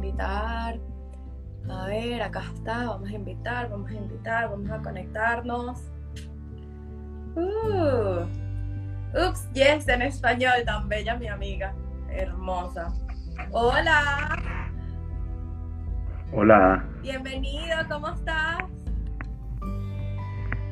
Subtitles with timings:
[0.00, 0.78] invitar.
[1.68, 5.92] A ver, acá está, vamos a invitar, vamos a invitar, vamos a conectarnos.
[7.36, 8.24] Uh.
[9.14, 11.74] Ups, yes, en español, tan bella mi amiga,
[12.08, 12.88] hermosa.
[13.52, 14.36] Hola.
[16.32, 16.84] Hola.
[17.02, 18.58] Bienvenido, ¿cómo estás?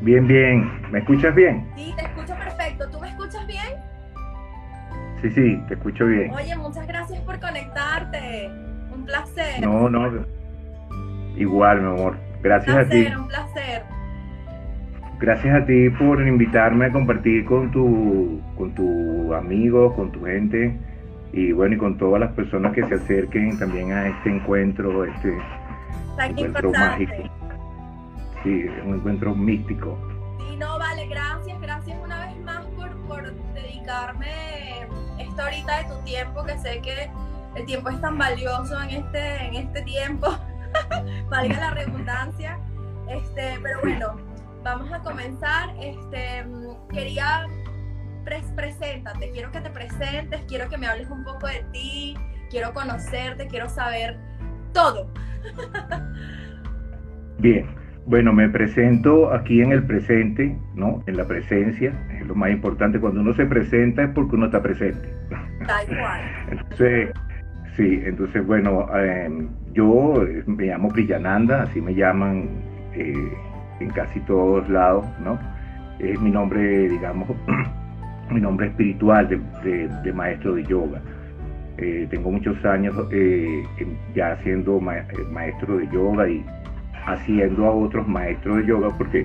[0.01, 0.91] Bien, bien.
[0.91, 1.71] ¿Me escuchas bien?
[1.77, 2.89] Sí, te escucho perfecto.
[2.91, 3.75] ¿Tú me escuchas bien?
[5.21, 6.33] Sí, sí, te escucho bien.
[6.33, 8.68] Oye, muchas gracias por conectarte.
[9.09, 9.61] Placer.
[9.63, 10.27] No, no.
[11.35, 12.17] Igual, mi amor.
[12.43, 13.07] Gracias a ti.
[13.07, 13.83] Un placer.
[15.19, 20.77] Gracias a ti por invitarme a compartir con tu, con tu amigo, con tu gente
[21.33, 25.37] y bueno, y con todas las personas que se acerquen también a este encuentro, este
[26.19, 27.15] encuentro mágico.
[28.45, 29.99] Sí, un encuentro místico.
[30.39, 34.29] Sí, no, vale, gracias, gracias una vez más por, por dedicarme
[35.19, 37.11] esto ahorita de tu tiempo, que sé que
[37.59, 40.29] el tiempo es tan valioso en este, en este tiempo,
[41.31, 42.59] valga la redundancia.
[43.09, 44.17] Este, pero bueno,
[44.63, 45.71] vamos a comenzar.
[45.81, 46.45] Este,
[46.93, 47.47] quería
[48.55, 52.15] preséntate, quiero que te presentes, quiero que me hables un poco de ti,
[52.51, 54.19] quiero conocerte, quiero saber
[54.73, 55.11] todo.
[57.39, 57.67] Bien,
[58.05, 61.03] bueno, me presento aquí en el presente, ¿no?
[61.07, 63.01] En la presencia, es lo más importante.
[63.01, 65.15] Cuando uno se presenta es porque uno está presente.
[65.67, 66.21] Tal cual.
[66.51, 67.11] entonces,
[67.79, 72.49] sí, entonces, bueno, em, yo me llamo Brillananda, así me llaman
[72.95, 73.33] eh,
[73.81, 75.39] en casi todos lados, ¿no?
[76.01, 77.29] Es mi nombre, digamos,
[78.31, 81.01] mi nombre espiritual de, maestro de yoga.
[81.79, 83.63] Eh, tengo muchos años eh,
[84.15, 86.45] ya siendo maestro de yoga y
[87.07, 89.25] haciendo a otros maestros de yoga porque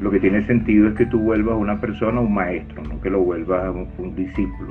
[0.00, 3.20] lo que tiene sentido es que tú vuelvas una persona un maestro, no que lo
[3.20, 4.70] vuelvas un, discípulo.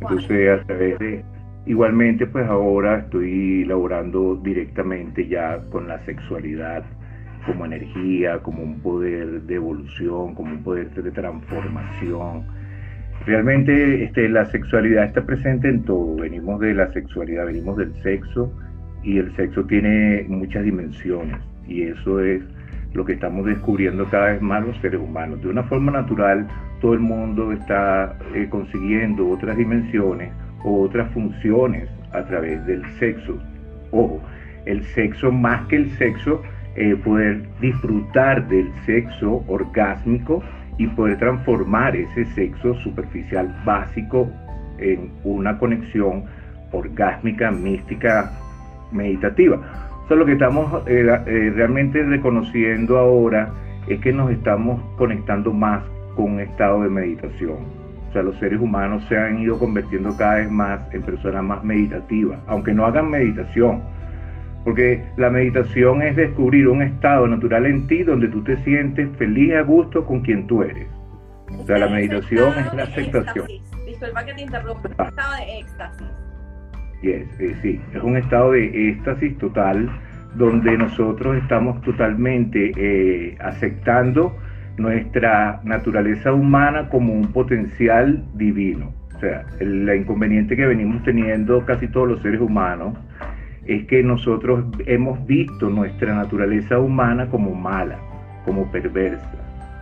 [0.00, 1.24] Entonces, a través de,
[1.66, 6.84] igualmente, pues ahora estoy laborando directamente ya con la sexualidad
[7.44, 12.44] como energía, como un poder de evolución, como un poder de transformación.
[13.24, 18.52] Realmente este, la sexualidad está presente en todo, venimos de la sexualidad, venimos del sexo
[19.02, 22.42] y el sexo tiene muchas dimensiones y eso es
[22.94, 25.42] lo que estamos descubriendo cada vez más los seres humanos.
[25.42, 26.46] De una forma natural,
[26.80, 30.30] todo el mundo está eh, consiguiendo otras dimensiones
[30.64, 33.38] o otras funciones a través del sexo.
[33.90, 34.20] Ojo,
[34.64, 36.42] el sexo más que el sexo,
[36.76, 40.42] eh, poder disfrutar del sexo orgásmico
[40.78, 44.30] y poder transformar ese sexo superficial básico
[44.78, 46.24] en una conexión
[46.72, 48.30] orgásmica, mística,
[48.92, 49.58] meditativa.
[50.08, 53.50] O lo que estamos eh, eh, realmente reconociendo ahora
[53.88, 55.82] es que nos estamos conectando más
[56.14, 57.85] con un estado de meditación.
[58.16, 62.40] Sea, los seres humanos se han ido convirtiendo cada vez más en personas más meditativas,
[62.46, 63.82] aunque no hagan meditación.
[64.64, 69.52] Porque la meditación es descubrir un estado natural en ti donde tú te sientes feliz
[69.52, 70.88] a gusto con quien tú eres.
[71.58, 73.48] O sea, la meditación es la aceptación.
[73.84, 76.06] Disculpa que te interrumpa, un estado de éxtasis.
[77.02, 79.90] Yes, eh, sí, es un estado de éxtasis total
[80.36, 84.34] donde nosotros estamos totalmente eh, aceptando
[84.76, 88.92] nuestra naturaleza humana como un potencial divino.
[89.16, 92.94] O sea, el, inconveniente que venimos teniendo casi todos los seres humanos
[93.66, 97.98] es que nosotros hemos visto nuestra naturaleza humana como mala,
[98.44, 99.32] como perversa,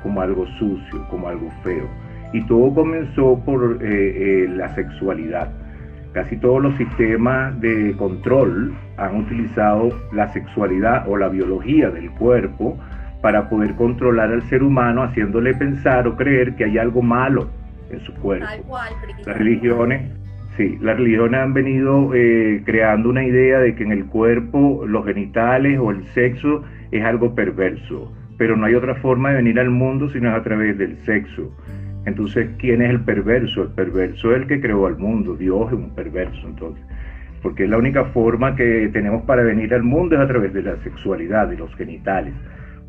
[0.03, 1.89] como algo sucio, como algo feo.
[2.33, 5.51] Y todo comenzó por eh, la sexualidad
[6.15, 12.79] Casi todos los sistemas de control han utilizado la sexualidad o la biología del cuerpo
[13.25, 17.49] para poder controlar al ser humano haciéndole pensar o creer que hay algo malo
[17.89, 18.47] en su cuerpo.
[19.25, 20.13] las religiones,
[20.59, 25.07] sí, las religiones han venido eh, creando una idea de que en el cuerpo los
[25.07, 29.71] genitales o el sexo es algo perverso, pero no hay otra forma de venir al
[29.71, 31.51] mundo sino a través del sexo.
[32.05, 33.63] Entonces, ¿quién es el perverso?
[33.63, 35.35] El perverso es el que creó al mundo.
[35.35, 36.85] Dios es un perverso, entonces.
[37.41, 40.63] Porque es la única forma que tenemos para venir al mundo es a través de
[40.63, 42.35] la sexualidad, de los genitales.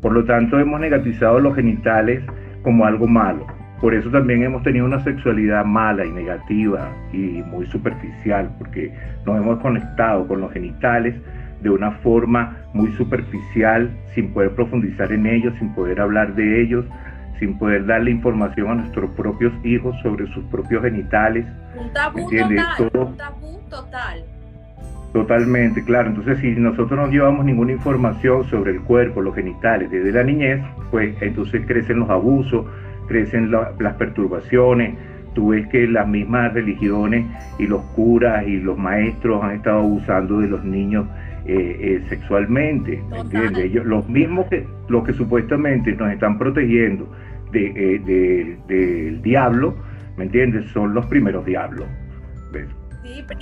[0.00, 2.22] Por lo tanto, hemos negatizado los genitales
[2.62, 3.46] como algo malo.
[3.80, 8.92] Por eso también hemos tenido una sexualidad mala y negativa y muy superficial, porque
[9.26, 11.14] nos hemos conectado con los genitales
[11.62, 16.84] de una forma muy superficial, sin poder profundizar en ellos, sin poder hablar de ellos,
[17.38, 21.46] sin poder darle información a nuestros propios hijos sobre sus propios genitales.
[21.78, 24.24] Un tabú total, un tabú total.
[25.16, 26.10] Totalmente, claro.
[26.10, 30.60] Entonces, si nosotros no llevamos ninguna información sobre el cuerpo, los genitales desde la niñez,
[30.90, 32.66] pues entonces crecen los abusos,
[33.08, 34.94] crecen las perturbaciones.
[35.32, 37.24] Tú ves que las mismas religiones
[37.58, 41.06] y los curas y los maestros han estado abusando de los niños
[41.46, 43.64] eh, eh, sexualmente, ¿entiendes?
[43.64, 47.10] Ellos, los mismos que los que supuestamente nos están protegiendo
[47.52, 49.76] de, del diablo,
[50.18, 50.66] ¿me entiendes?
[50.72, 51.86] Son los primeros diablos.
[52.52, 52.66] ¿ves?
[53.02, 53.40] Sí, pero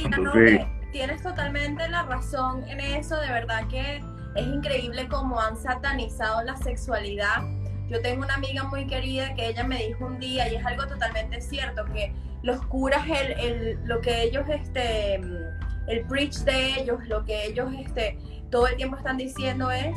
[0.94, 4.00] tienes totalmente la razón en eso, de verdad que
[4.37, 7.43] es increíble cómo han satanizado la sexualidad.
[7.88, 10.87] Yo tengo una amiga muy querida que ella me dijo un día, y es algo
[10.87, 12.14] totalmente cierto, que
[12.44, 17.73] los curas, el, el, lo que ellos, este, el preach de ellos, lo que ellos
[17.76, 18.17] este,
[18.52, 19.96] todo el tiempo están diciendo es,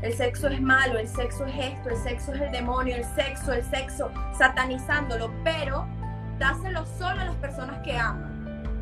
[0.00, 3.52] el sexo es malo, el sexo es esto, el sexo es el demonio, el sexo,
[3.52, 5.86] el sexo, satanizándolo, pero
[6.38, 8.27] dáselo solo a las personas que aman.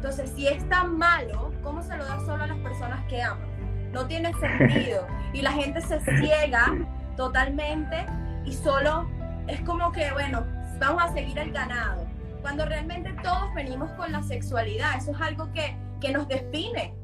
[0.09, 3.49] Entonces, si es tan malo, ¿cómo se lo da solo a las personas que aman?
[3.93, 5.05] No tiene sentido.
[5.33, 6.73] Y la gente se ciega
[7.17, 8.07] totalmente
[8.45, 9.11] y solo
[9.49, 10.47] es como que, bueno,
[10.79, 12.07] vamos a seguir el ganado.
[12.41, 16.95] Cuando realmente todos venimos con la sexualidad, eso es algo que, que nos define.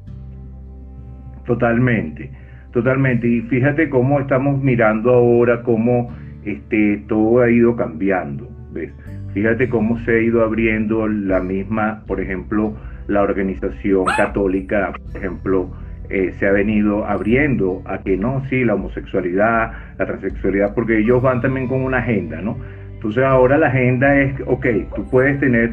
[1.45, 2.31] Totalmente,
[2.71, 3.27] totalmente.
[3.27, 6.09] Y fíjate cómo estamos mirando ahora, cómo
[6.45, 8.47] este, todo ha ido cambiando.
[8.71, 8.93] ¿ves?
[9.33, 12.75] Fíjate cómo se ha ido abriendo la misma, por ejemplo,
[13.07, 15.71] la organización católica, por ejemplo,
[16.09, 21.21] eh, se ha venido abriendo a que no, sí, la homosexualidad, la transexualidad, porque ellos
[21.21, 22.57] van también con una agenda, ¿no?
[22.93, 24.65] Entonces ahora la agenda es, ok,
[24.95, 25.71] tú puedes tener,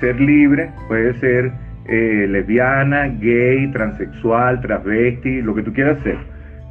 [0.00, 1.52] ser libre, puedes ser
[1.86, 6.18] eh, lesbiana, gay, transexual, transvesti, lo que tú quieras ser,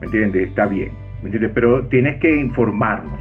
[0.02, 0.50] ¿me entiendes?
[0.50, 0.90] Está bien,
[1.22, 1.52] ¿me entiendes?
[1.54, 3.20] Pero tienes que informarnos,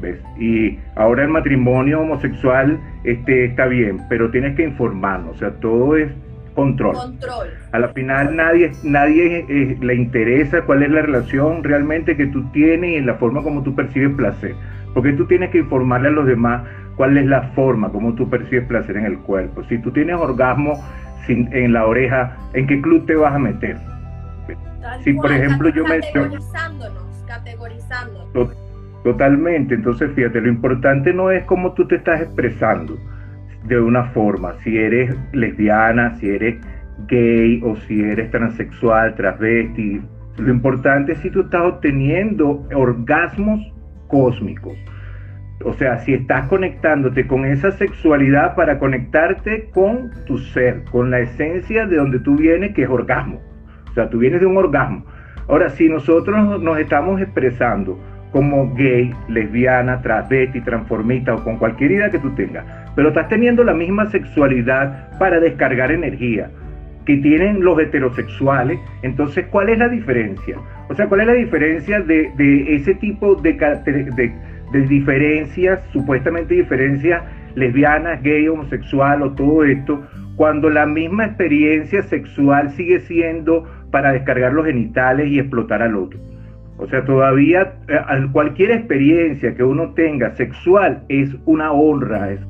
[0.00, 0.18] ¿ves?
[0.38, 5.96] Y ahora el matrimonio homosexual este, está bien, pero tienes que informarnos, o sea, todo
[5.96, 6.10] es
[6.54, 6.94] control.
[6.94, 7.48] Control.
[7.72, 12.44] A la final nadie, nadie eh, le interesa cuál es la relación realmente que tú
[12.50, 14.54] tienes y la forma como tú percibes placer.
[14.94, 16.62] Porque tú tienes que informarle a los demás
[16.96, 19.62] cuál es la forma como tú percibes placer en el cuerpo.
[19.68, 20.82] Si tú tienes orgasmo
[21.26, 23.76] sin, en la oreja, ¿en qué club te vas a meter?
[25.04, 26.00] si por ejemplo yo me...
[26.00, 28.56] Categorizándonos, categorizándonos.
[29.04, 32.98] Totalmente, entonces fíjate, lo importante no es cómo tú te estás expresando,
[33.64, 36.56] de una forma, si eres lesbiana, si eres
[37.08, 40.02] gay o si eres transexual, transvesti.
[40.38, 43.60] Lo importante es si tú estás obteniendo orgasmos
[44.06, 44.76] cósmicos.
[45.64, 51.20] O sea, si estás conectándote con esa sexualidad para conectarte con tu ser, con la
[51.20, 53.40] esencia de donde tú vienes, que es orgasmo.
[53.90, 55.04] O sea, tú vienes de un orgasmo.
[55.48, 57.98] Ahora, si nosotros nos estamos expresando
[58.32, 63.64] como gay, lesbiana, transvesti, transformista o con cualquier idea que tú tengas, pero estás teniendo
[63.64, 66.50] la misma sexualidad para descargar energía
[67.06, 70.58] que tienen los heterosexuales, entonces ¿cuál es la diferencia?
[70.88, 72.30] O sea, ¿cuál es la diferencia de,
[72.68, 74.32] ese tipo de, de,
[74.72, 77.22] de, diferencias, supuestamente diferencias
[77.54, 80.06] lesbianas, gay, homosexual o todo esto,
[80.36, 86.18] cuando la misma experiencia sexual sigue siendo para descargar los genitales y explotar al otro?
[86.80, 92.40] O sea, todavía eh, cualquier experiencia que uno tenga sexual es una honra, es,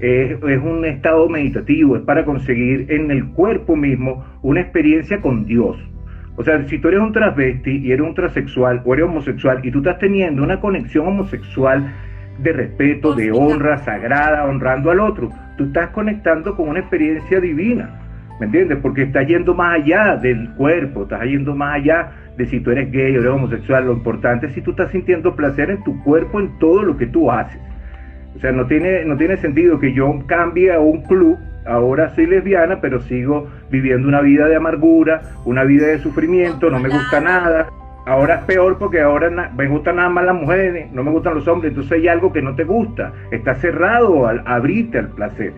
[0.00, 5.76] es, un estado meditativo, es para conseguir en el cuerpo mismo una experiencia con Dios.
[6.34, 9.70] O sea, si tú eres un transvesti y eres un transexual o eres homosexual y
[9.70, 11.86] tú estás teniendo una conexión homosexual
[12.38, 18.00] de respeto, de honra sagrada, honrando al otro, tú estás conectando con una experiencia divina,
[18.40, 18.78] ¿me entiendes?
[18.82, 22.90] Porque estás yendo más allá del cuerpo, estás yendo más allá de si tú eres
[22.90, 26.40] gay o eres homosexual, lo importante es si tú estás sintiendo placer en tu cuerpo,
[26.40, 27.60] en todo lo que tú haces.
[28.36, 32.26] O sea, no tiene, no tiene sentido que yo cambie a un club, ahora soy
[32.26, 37.20] lesbiana, pero sigo viviendo una vida de amargura, una vida de sufrimiento, no me gusta
[37.20, 37.68] nada.
[38.04, 41.48] Ahora es peor porque ahora me gustan nada más las mujeres, no me gustan los
[41.48, 45.54] hombres, entonces hay algo que no te gusta, está cerrado al abrirte al placer.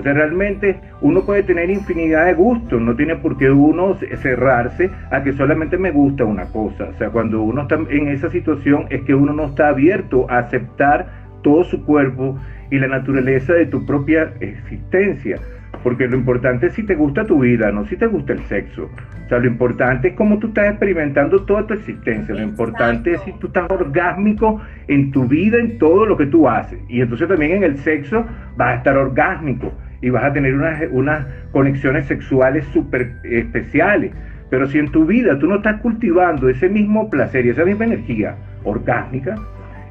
[0.00, 4.90] O sea, realmente uno puede tener infinidad de gustos, no tiene por qué uno cerrarse
[5.10, 6.84] a que solamente me gusta una cosa.
[6.84, 10.38] O sea, cuando uno está en esa situación es que uno no está abierto a
[10.38, 11.06] aceptar
[11.42, 12.38] todo su cuerpo
[12.70, 15.36] y la naturaleza de tu propia existencia.
[15.82, 18.88] Porque lo importante es si te gusta tu vida, no si te gusta el sexo.
[19.24, 22.34] O sea, lo importante es cómo tú estás experimentando toda tu existencia.
[22.34, 26.48] Lo importante es si tú estás orgásmico en tu vida, en todo lo que tú
[26.48, 26.80] haces.
[26.88, 28.24] Y entonces también en el sexo
[28.56, 34.12] vas a estar orgásmico y vas a tener unas, unas conexiones sexuales súper especiales.
[34.48, 37.84] Pero si en tu vida tú no estás cultivando ese mismo placer y esa misma
[37.84, 39.36] energía orgásmica,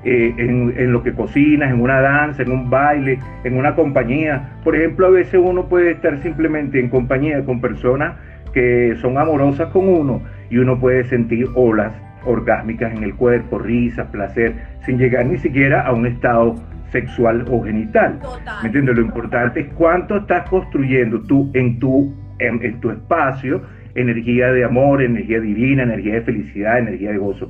[0.05, 4.53] eh, en, en, lo que cocinas, en una danza, en un baile, en una compañía.
[4.63, 8.15] Por ejemplo, a veces uno puede estar simplemente en compañía con personas
[8.53, 11.93] que son amorosas con uno y uno puede sentir olas
[12.25, 14.53] orgásmicas en el cuerpo, risas, placer,
[14.85, 16.55] sin llegar ni siquiera a un estado
[16.91, 18.19] sexual o genital.
[18.61, 18.95] ¿Me entiendes?
[18.95, 23.61] Lo importante es cuánto estás construyendo tú en tu, en, tu espacio
[23.95, 27.49] energía de amor, energía divina, energía de felicidad, energía de gozo.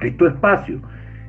[0.00, 0.80] Es tu espacio,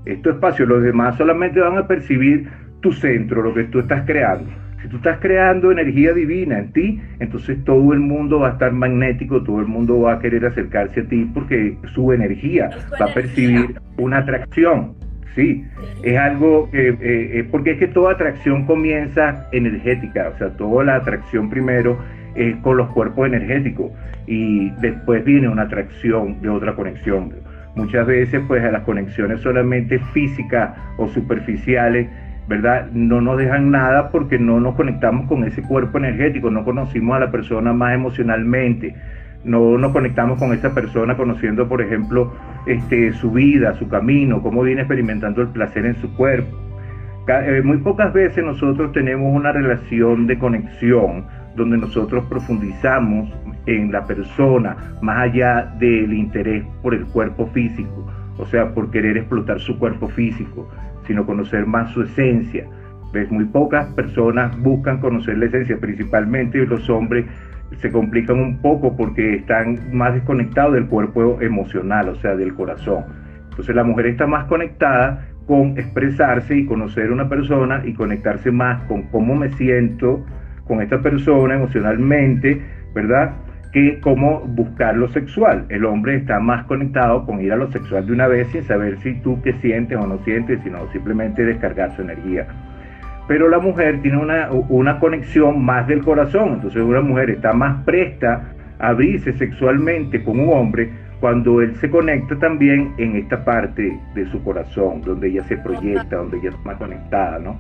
[0.06, 0.66] es tu espacio.
[0.66, 2.48] Los demás solamente van a percibir
[2.82, 4.50] tu centro, lo que tú estás creando.
[4.82, 8.72] Si tú estás creando energía divina en ti, entonces todo el mundo va a estar
[8.72, 12.70] magnético, todo el mundo va a querer acercarse a ti porque su energía
[13.02, 14.94] va a percibir una atracción.
[15.36, 15.65] Sí,
[16.01, 20.86] es algo que, eh, eh, porque es que toda atracción comienza energética, o sea, toda
[20.86, 21.98] la atracción primero
[22.36, 23.92] es con los cuerpos energéticos
[24.27, 27.34] y después viene una atracción de otra conexión.
[27.75, 32.08] Muchas veces pues a las conexiones solamente físicas o superficiales
[32.48, 32.92] ¿verdad?
[32.92, 37.22] No nos dejan nada porque no nos conectamos con ese cuerpo energético, no conocimos a
[37.22, 38.96] la persona más emocionalmente,
[39.46, 42.34] no nos conectamos con esa persona conociendo, por ejemplo,
[42.66, 46.58] este, su vida, su camino, cómo viene experimentando el placer en su cuerpo.
[47.28, 51.25] Eh, muy pocas veces nosotros tenemos una relación de conexión
[51.56, 53.30] donde nosotros profundizamos
[53.66, 58.06] en la persona más allá del interés por el cuerpo físico,
[58.38, 60.68] o sea, por querer explotar su cuerpo físico
[61.08, 62.66] sino conocer más su esencia.
[63.14, 63.32] ¿Ves?
[63.32, 67.25] Muy pocas personas buscan conocer la esencia, principalmente los hombres
[67.81, 73.05] se complican un poco porque están más desconectados del cuerpo emocional, o sea, del corazón.
[73.50, 78.51] Entonces la mujer está más conectada con expresarse y conocer a una persona y conectarse
[78.51, 80.25] más con cómo me siento
[80.67, 82.62] con esta persona emocionalmente,
[82.93, 83.34] ¿verdad?
[83.75, 85.65] que cómo buscar lo sexual.
[85.67, 88.98] El hombre está más conectado con ir a lo sexual de una vez sin saber
[89.01, 92.48] si tú qué sientes o no sientes, sino simplemente descargar su energía.
[93.27, 97.84] Pero la mujer tiene una, una conexión más del corazón, entonces una mujer está más
[97.84, 100.89] presta a abrirse sexualmente con un hombre
[101.20, 106.17] cuando él se conecta también en esta parte de su corazón, donde ella se proyecta,
[106.17, 107.58] donde ella está más conectada, ¿no?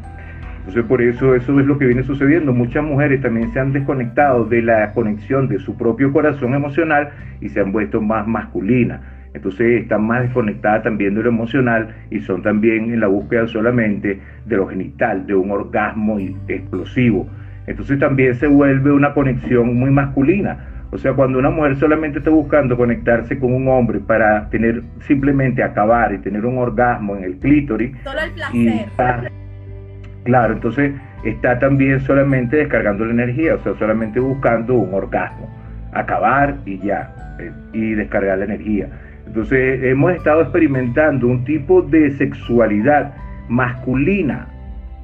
[0.59, 2.51] Entonces por eso eso es lo que viene sucediendo.
[2.51, 7.49] Muchas mujeres también se han desconectado de la conexión de su propio corazón emocional y
[7.49, 9.01] se han vuelto más masculinas.
[9.35, 14.19] Entonces están más desconectadas también de lo emocional y son también en la búsqueda solamente
[14.45, 17.27] de lo genital, de un orgasmo explosivo.
[17.67, 20.57] Entonces también se vuelve una conexión muy masculina.
[20.91, 25.61] O sea, cuando una mujer solamente está buscando conectarse con un hombre para tener simplemente
[25.61, 27.91] acabar y tener un orgasmo en el clítoris.
[28.03, 29.31] Solo el placer.
[30.23, 30.93] Claro, entonces
[31.25, 35.49] está también solamente descargando la energía, o sea, solamente buscando un orgasmo,
[35.93, 38.87] acabar y ya, eh, y descargar la energía.
[39.25, 43.13] Entonces hemos estado experimentando un tipo de sexualidad
[43.49, 44.47] masculina.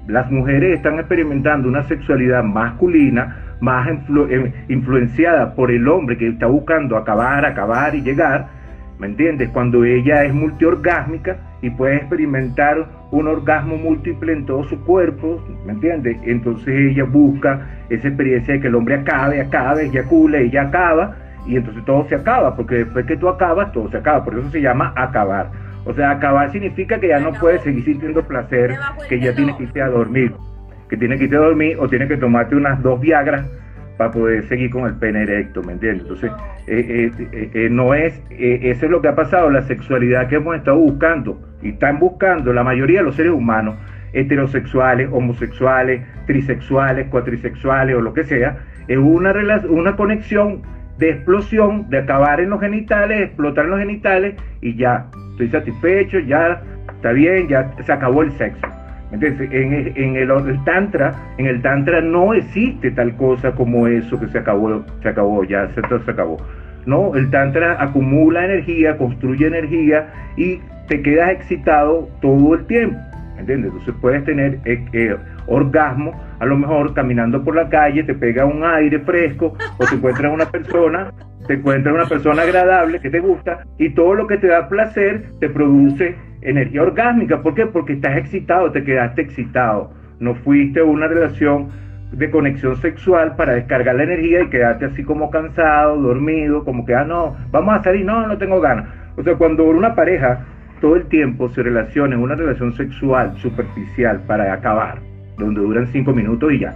[0.07, 6.47] Las mujeres están experimentando una sexualidad masculina más eh, influenciada por el hombre que está
[6.47, 8.47] buscando acabar, acabar y llegar,
[8.99, 9.49] ¿me entiendes?
[9.49, 15.73] Cuando ella es multiorgásmica y puede experimentar un orgasmo múltiple en todo su cuerpo, ¿me
[15.73, 16.17] entiendes?
[16.23, 21.57] Entonces ella busca esa experiencia de que el hombre acabe, acabe, eyacule, ella acaba, y
[21.57, 24.61] entonces todo se acaba, porque después que tú acabas, todo se acaba, por eso se
[24.61, 25.49] llama acabar.
[25.85, 28.75] O sea, acabar significa que ya no puedes seguir sintiendo placer,
[29.09, 30.33] que ya tienes que irte a dormir,
[30.89, 33.47] que tienes que irte a dormir o tienes que tomarte unas dos Viagras
[33.97, 36.03] para poder seguir con el pene erecto, ¿me entiendes?
[36.03, 36.31] Entonces,
[36.67, 40.55] eh, eh, eh, no es, eso es lo que ha pasado, la sexualidad que hemos
[40.55, 43.75] estado buscando y están buscando la mayoría de los seres humanos,
[44.13, 48.57] heterosexuales, homosexuales, trisexuales, cuatrisexuales o lo que sea,
[48.87, 49.33] es una,
[49.69, 50.61] una conexión
[51.01, 56.19] de explosión, de acabar en los genitales, explotar en los genitales y ya, estoy satisfecho,
[56.19, 56.61] ya
[56.93, 58.61] está bien, ya se acabó el sexo.
[59.11, 64.27] Entonces, en, en el, tantra, en el tantra no existe tal cosa como eso que
[64.27, 66.37] se acabó, se acabó, ya se, se acabó.
[66.85, 72.97] No, el tantra acumula energía, construye energía y te quedas excitado todo el tiempo.
[73.39, 73.71] ¿Entiendes?
[73.71, 75.17] Entonces puedes tener eh, eh,
[75.51, 79.95] orgasmo, a lo mejor caminando por la calle, te pega un aire fresco o te
[79.95, 81.11] encuentras una persona,
[81.47, 85.25] te encuentras una persona agradable que te gusta y todo lo que te da placer
[85.39, 87.41] te produce energía orgásmica.
[87.41, 87.65] ¿Por qué?
[87.65, 89.91] Porque estás excitado, te quedaste excitado.
[90.19, 91.69] No fuiste a una relación
[92.11, 96.93] de conexión sexual para descargar la energía y quedarte así como cansado, dormido, como que,
[96.93, 98.87] ah, no, vamos a salir, no, no tengo ganas.
[99.17, 100.45] O sea, cuando una pareja
[100.81, 104.99] todo el tiempo se relaciona en una relación sexual superficial para acabar,
[105.37, 106.75] donde duran cinco minutos y ya.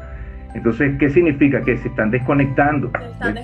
[0.54, 1.62] Entonces, ¿qué significa?
[1.62, 2.90] Que se están desconectando.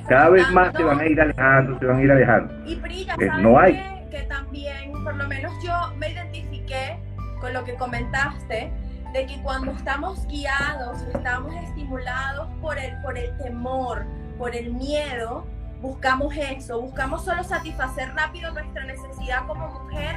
[0.08, 2.54] Cada vez más se van a ir alejando, se van a ir alejando.
[2.66, 3.74] Y brilla, eh, no hay.
[4.10, 6.98] que también, por lo menos yo me identifiqué
[7.42, 8.72] con lo que comentaste,
[9.14, 14.06] de que cuando estamos guiados estamos estimulados por el, por el temor,
[14.38, 15.46] por el miedo,
[15.82, 20.16] buscamos eso, buscamos solo satisfacer rápido nuestra necesidad como mujer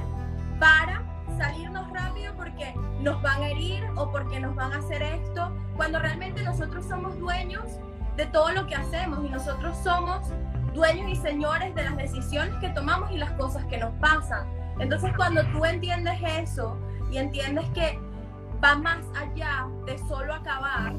[0.60, 1.02] para
[1.38, 5.98] salirnos rápido porque nos van a herir o porque nos van a hacer esto, cuando
[5.98, 7.64] realmente nosotros somos dueños
[8.16, 10.28] de todo lo que hacemos y nosotros somos
[10.72, 14.46] dueños y señores de las decisiones que tomamos y las cosas que nos pasan.
[14.78, 16.76] Entonces cuando tú entiendes eso
[17.10, 17.98] y entiendes que
[18.62, 20.92] va más allá de solo acabar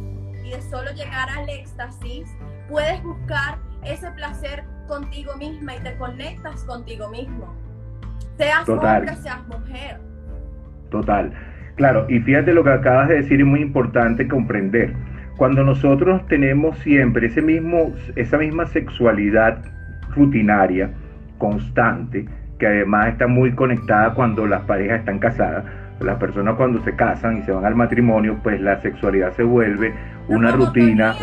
[0.44, 2.30] y de solo llegar al éxtasis,
[2.70, 7.54] puedes buscar ese placer contigo misma y te conectas contigo mismo.
[8.38, 10.00] Seas hombre, seas mujer.
[10.90, 11.32] Total.
[11.76, 14.94] Claro, y fíjate lo que acabas de decir, es muy importante comprender.
[15.38, 19.58] Cuando nosotros tenemos siempre ese mismo, esa misma sexualidad
[20.16, 20.92] rutinaria,
[21.38, 22.26] constante,
[22.58, 25.66] que además está muy conectada cuando las parejas están casadas,
[26.00, 29.94] las personas cuando se casan y se van al matrimonio, pues la sexualidad se vuelve
[30.30, 31.14] una, rutina,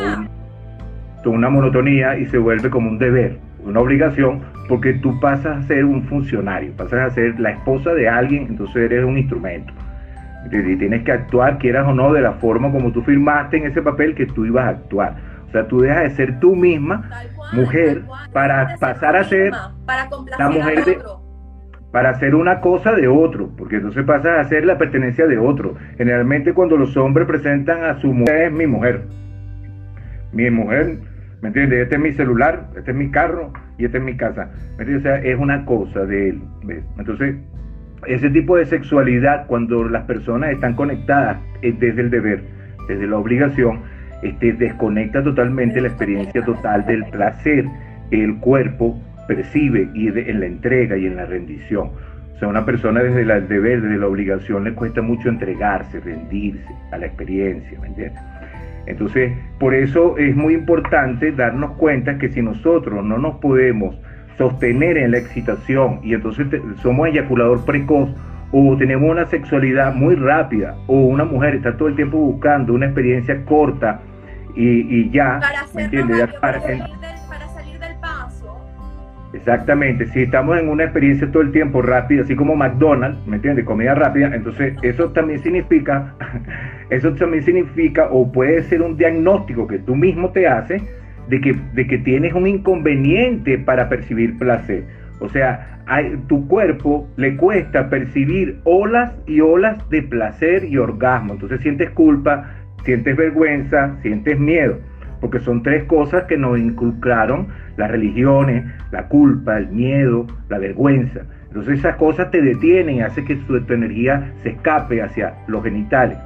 [1.25, 5.85] una monotonía y se vuelve como un deber, una obligación, porque tú pasas a ser
[5.85, 9.73] un funcionario, pasas a ser la esposa de alguien, entonces eres un instrumento.
[10.51, 13.81] Y tienes que actuar, quieras o no, de la forma como tú firmaste en ese
[13.81, 15.17] papel que tú ibas a actuar.
[15.49, 17.09] O sea, tú dejas de ser tú misma,
[17.53, 18.03] mujer,
[18.33, 19.53] para pasar a ser
[20.39, 20.99] la mujer de,
[21.93, 25.75] para ser una cosa de otro, porque entonces pasas a ser la pertenencia de otro.
[25.99, 29.03] Generalmente cuando los hombres presentan a su mujer, es mi mujer.
[30.33, 30.99] Mi mujer,
[31.43, 31.81] ¿me entiendes?
[31.81, 34.51] Este es mi celular, este es mi carro y esta es mi casa.
[34.79, 35.01] ¿Me entiendes?
[35.01, 36.43] O sea, es una cosa de él.
[36.97, 37.35] Entonces,
[38.07, 42.43] ese tipo de sexualidad, cuando las personas están conectadas desde el deber,
[42.89, 43.81] desde la obligación,
[44.23, 47.65] este, desconecta totalmente la experiencia total del placer,
[48.13, 51.91] el cuerpo percibe y en la entrega y en la rendición.
[52.35, 56.73] O sea, una persona desde el deber, desde la obligación, le cuesta mucho entregarse, rendirse
[56.93, 58.21] a la experiencia, ¿me entiendes?
[58.87, 63.97] Entonces, por eso es muy importante darnos cuenta que si nosotros no nos podemos
[64.37, 66.47] sostener en la excitación y entonces
[66.83, 68.11] somos eyaculador precoz
[68.51, 72.87] o tenemos una sexualidad muy rápida o una mujer está todo el tiempo buscando una
[72.87, 74.01] experiencia corta
[74.55, 75.41] y, ya,
[75.75, 76.29] ¿me entiendes?
[76.41, 76.61] para,
[79.33, 83.65] Exactamente, si estamos en una experiencia todo el tiempo rápida, así como McDonald's, ¿me entiendes?
[83.65, 86.15] Comida rápida, entonces eso también significa,
[86.91, 90.83] eso también significa o puede ser un diagnóstico que tú mismo te haces
[91.29, 94.85] de que, de que tienes un inconveniente para percibir placer.
[95.19, 95.79] O sea,
[96.27, 101.35] tu cuerpo le cuesta percibir olas y olas de placer y orgasmo.
[101.35, 102.51] Entonces sientes culpa,
[102.85, 104.79] sientes vergüenza, sientes miedo
[105.23, 111.21] porque son tres cosas que nos inculcaron las religiones, la culpa, el miedo, la vergüenza.
[111.49, 116.19] Entonces esas cosas te detienen y hacen que tu, energía se escape hacia los genitales,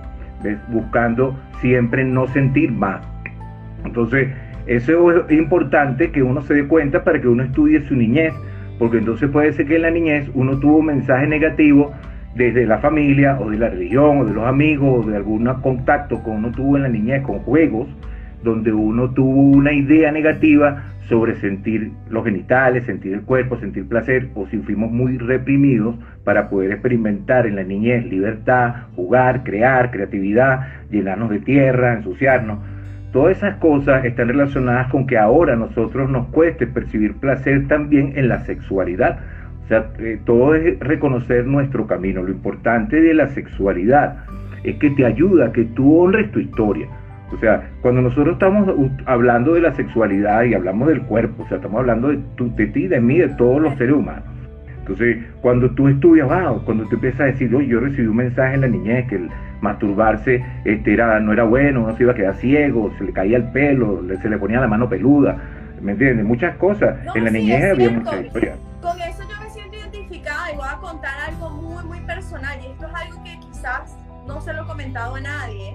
[0.69, 3.01] buscando siempre no sentir más.
[3.85, 4.29] Entonces
[4.67, 8.35] eso es importante que uno se dé cuenta para que uno estudie su niñez,
[8.79, 11.93] porque entonces puede ser que en la niñez uno tuvo un mensaje negativo
[12.35, 16.23] desde la familia o de la religión o de los amigos o de algún contacto
[16.23, 17.89] que uno tuvo en la niñez con juegos
[18.43, 24.29] donde uno tuvo una idea negativa sobre sentir los genitales, sentir el cuerpo, sentir placer,
[24.35, 30.67] o si fuimos muy reprimidos para poder experimentar en la niñez libertad, jugar, crear, creatividad,
[30.91, 32.59] llenarnos de tierra, ensuciarnos.
[33.13, 38.13] Todas esas cosas están relacionadas con que ahora a nosotros nos cueste percibir placer también
[38.17, 39.21] en la sexualidad.
[39.65, 42.23] O sea, eh, todo es reconocer nuestro camino.
[42.23, 44.25] Lo importante de la sexualidad
[44.65, 46.89] es que te ayuda a que tú honres tu historia
[47.33, 48.69] o sea, cuando nosotros estamos
[49.07, 52.67] hablando de la sexualidad y hablamos del cuerpo, o sea, estamos hablando de, tu, de
[52.69, 54.25] ti, de mí, de todos los seres humanos.
[54.79, 58.55] Entonces, cuando tú estudias, wow, cuando tú empiezas a decir, oye, yo recibí un mensaje
[58.55, 59.29] en la niñez que el
[59.61, 63.39] masturbarse este, era, no era bueno, uno se iba a quedar ciego, se le caía
[63.39, 65.37] el pelo, se le ponía la mano peluda,
[65.83, 66.25] ¿me entiendes?
[66.25, 66.97] Muchas cosas.
[67.17, 68.59] en la niñez había muchas historias.
[68.81, 72.71] Con eso yo me siento identificada y voy a contar algo muy, muy personal, y
[72.71, 75.75] esto es algo que quizás no se lo he comentado a nadie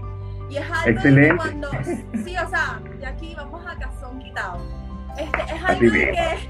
[0.52, 1.38] y es algo Excelente.
[1.38, 1.70] cuando,
[2.26, 4.58] sí, o sea, de aquí vamos a cazón quitado.
[5.18, 6.50] Este, es algo que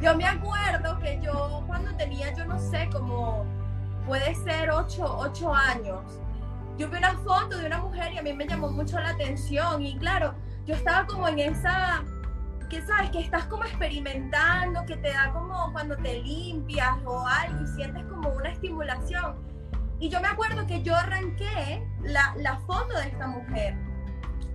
[0.00, 3.44] yo me acuerdo que yo cuando tenía, yo no sé, como
[4.06, 6.20] puede ser 8, 8 años,
[6.78, 9.82] yo vi una foto de una mujer y a mí me llamó mucho la atención
[9.82, 10.34] y claro,
[10.66, 12.04] yo estaba como en esa,
[12.70, 17.64] que sabes, que estás como experimentando, que te da como cuando te limpias o algo
[17.64, 19.55] y sientes como una estimulación.
[19.98, 23.74] Y yo me acuerdo que yo arranqué la, la, foto de esta mujer.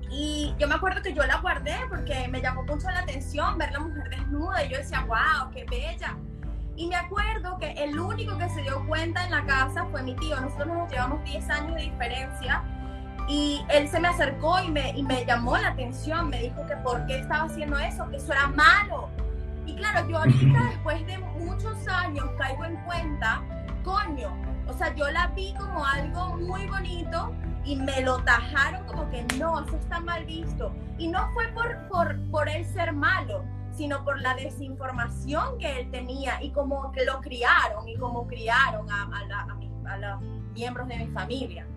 [0.09, 3.71] Y yo me acuerdo que yo la guardé porque me llamó mucho la atención ver
[3.71, 4.63] la mujer desnuda.
[4.63, 6.15] Y yo decía, wow, qué bella.
[6.75, 10.15] Y me acuerdo que el único que se dio cuenta en la casa fue mi
[10.15, 10.39] tío.
[10.39, 12.63] Nosotros nos llevamos 10 años de diferencia.
[13.27, 16.29] Y él se me acercó y me, y me llamó la atención.
[16.29, 19.09] Me dijo que por qué estaba haciendo eso, que eso era malo.
[19.65, 23.41] Y claro, yo ahorita después de muchos años caigo en cuenta,
[23.83, 27.33] coño, o sea, yo la vi como algo muy bonito
[27.65, 30.73] y me lo tajaron como que no, eso está mal visto.
[30.97, 35.91] Y no fue por, por, por él ser malo, sino por la desinformación que él
[35.91, 40.21] tenía y como que lo criaron y como criaron a, a, a, los
[40.53, 41.67] miembros de mi familia.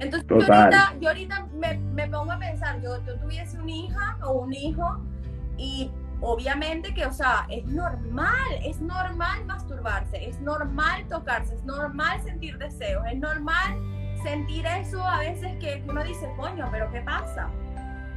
[0.00, 4.18] Entonces yo ahorita, yo ahorita me, me, pongo a pensar, yo, yo tuviese una hija
[4.24, 5.00] o un hijo
[5.56, 12.22] y obviamente que, o sea, es normal, es normal masturbarse, es normal tocarse, es normal
[12.22, 13.76] sentir deseos, es normal
[14.22, 17.48] sentir eso a veces que, uno dice, coño, pero ¿qué pasa?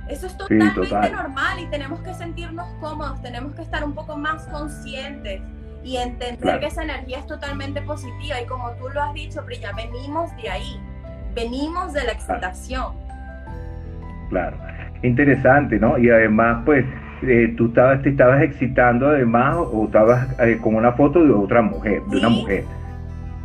[0.07, 4.45] Eso es totalmente normal y tenemos que sentirnos cómodos, tenemos que estar un poco más
[4.47, 5.41] conscientes
[5.83, 9.71] y entender que esa energía es totalmente positiva y como tú lo has dicho, Brilla,
[9.75, 10.79] venimos de ahí,
[11.33, 12.93] venimos de la excitación.
[14.29, 14.57] Claro,
[15.01, 15.97] interesante, ¿no?
[15.97, 16.85] Y además, pues,
[17.27, 21.61] eh, tú estabas, te estabas excitando además o estabas eh, con una foto de otra
[21.61, 22.63] mujer, de una mujer.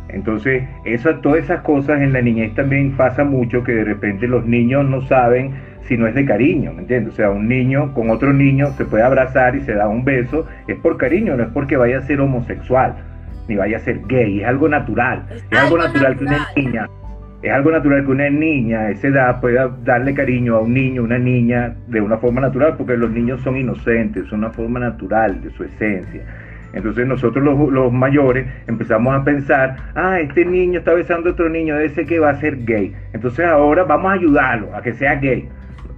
[0.09, 4.45] Entonces, eso, todas esas cosas en la niñez también pasa mucho que de repente los
[4.45, 7.13] niños no saben si no es de cariño, ¿me entiendes?
[7.13, 10.45] O sea, un niño con otro niño se puede abrazar y se da un beso,
[10.67, 12.95] es por cariño, no es porque vaya a ser homosexual,
[13.47, 16.87] ni vaya a ser gay, es algo natural, es, algo, natural, que una niña,
[17.41, 21.03] es algo natural que una niña a esa edad pueda darle cariño a un niño,
[21.03, 25.41] una niña, de una forma natural, porque los niños son inocentes, son una forma natural
[25.41, 26.21] de su esencia.
[26.73, 31.77] Entonces nosotros los, mayores empezamos a pensar, ah, este niño está besando a otro niño,
[31.77, 32.93] ese que va a ser gay.
[33.11, 35.49] Entonces ahora vamos a ayudarlo a que sea gay.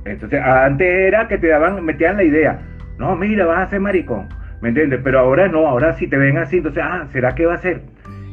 [0.06, 2.60] Entonces antes era que te daban, metían la idea,
[2.98, 4.30] no, mira, vas a ser maricón,
[4.62, 5.02] ¿me entiendes?
[5.04, 7.82] Pero ahora no, ahora si te ven así, entonces, ah, ¿será que va a ser?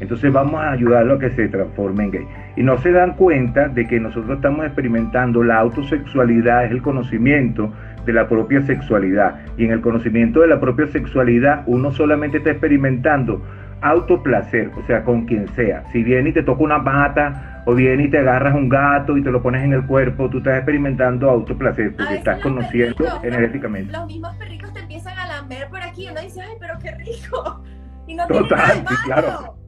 [0.01, 2.27] Entonces vamos a ayudarlo a que se transforme en gay.
[2.57, 7.73] Y no se dan cuenta de que nosotros estamos experimentando la autosexualidad, es el conocimiento
[8.07, 9.41] de la propia sexualidad.
[9.57, 13.43] Y en el conocimiento de la propia sexualidad uno solamente está experimentando
[13.83, 15.85] autoplacer, o sea, con quien sea.
[15.93, 19.23] Si viene y te toca una pata, o viene y te agarras un gato y
[19.23, 23.93] te lo pones en el cuerpo, tú estás experimentando autoplacer, porque estás conociendo energéticamente.
[23.93, 26.93] Los mismos perritos te empiezan a lamber por aquí, y uno dice, ay, pero qué
[26.93, 27.63] rico.
[28.07, 29.60] Y no Total, claro.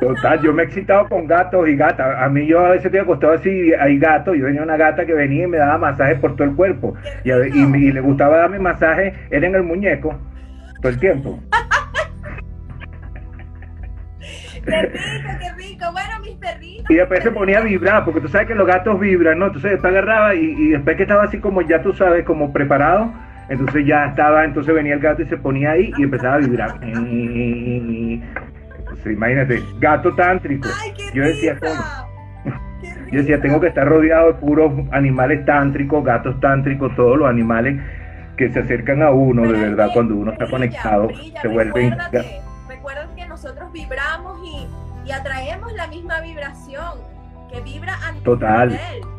[0.00, 2.16] Total, yo me he excitado con gatos y gatas.
[2.18, 5.14] A mí yo a veces estoy acostado así, hay gatos, yo venía una gata que
[5.14, 6.94] venía y me daba masajes por todo el cuerpo.
[7.24, 10.18] Y, y, le gustaba darme masaje, era en el muñeco,
[10.80, 11.38] todo el tiempo.
[14.64, 15.84] qué rico, qué rico.
[15.92, 16.90] Bueno, mis perritos.
[16.90, 19.46] Y después se ponía a vibrar, porque tú sabes que los gatos vibran, ¿no?
[19.46, 23.12] Entonces después agarraba y, y después que estaba así como ya tú sabes, como preparado,
[23.48, 26.80] entonces ya estaba, entonces venía el gato y se ponía ahí y empezaba a vibrar
[29.10, 30.68] imagínate, gato tántrico.
[31.14, 31.58] yo decía,
[33.12, 37.80] yo decía, tengo que estar rodeado de puros animales tántricos, gatos tántricos, todos los animales
[38.36, 41.08] que se acercan a uno de verdad cuando uno está conectado,
[41.40, 41.96] se vuelven...
[42.68, 46.98] Recuerda que nosotros vibramos y, y, atraemos la misma vibración
[47.52, 48.70] que vibra a Total.
[48.70, 49.11] Nivel.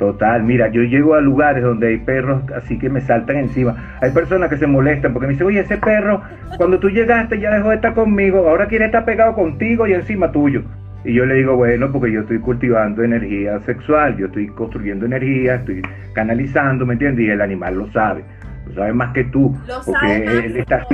[0.00, 3.98] Total, mira, yo llego a lugares donde hay perros así que me saltan encima.
[4.00, 6.22] Hay personas que se molestan porque me dicen, oye, ese perro,
[6.56, 10.32] cuando tú llegaste ya dejó de estar conmigo, ahora quiere estar pegado contigo y encima
[10.32, 10.62] tuyo.
[11.04, 15.56] Y yo le digo, bueno, porque yo estoy cultivando energía sexual, yo estoy construyendo energía,
[15.56, 15.82] estoy
[16.14, 17.26] canalizando, ¿me entiendes?
[17.26, 18.24] Y el animal lo sabe,
[18.68, 19.54] lo sabe más que tú.
[19.68, 20.86] Lo porque él está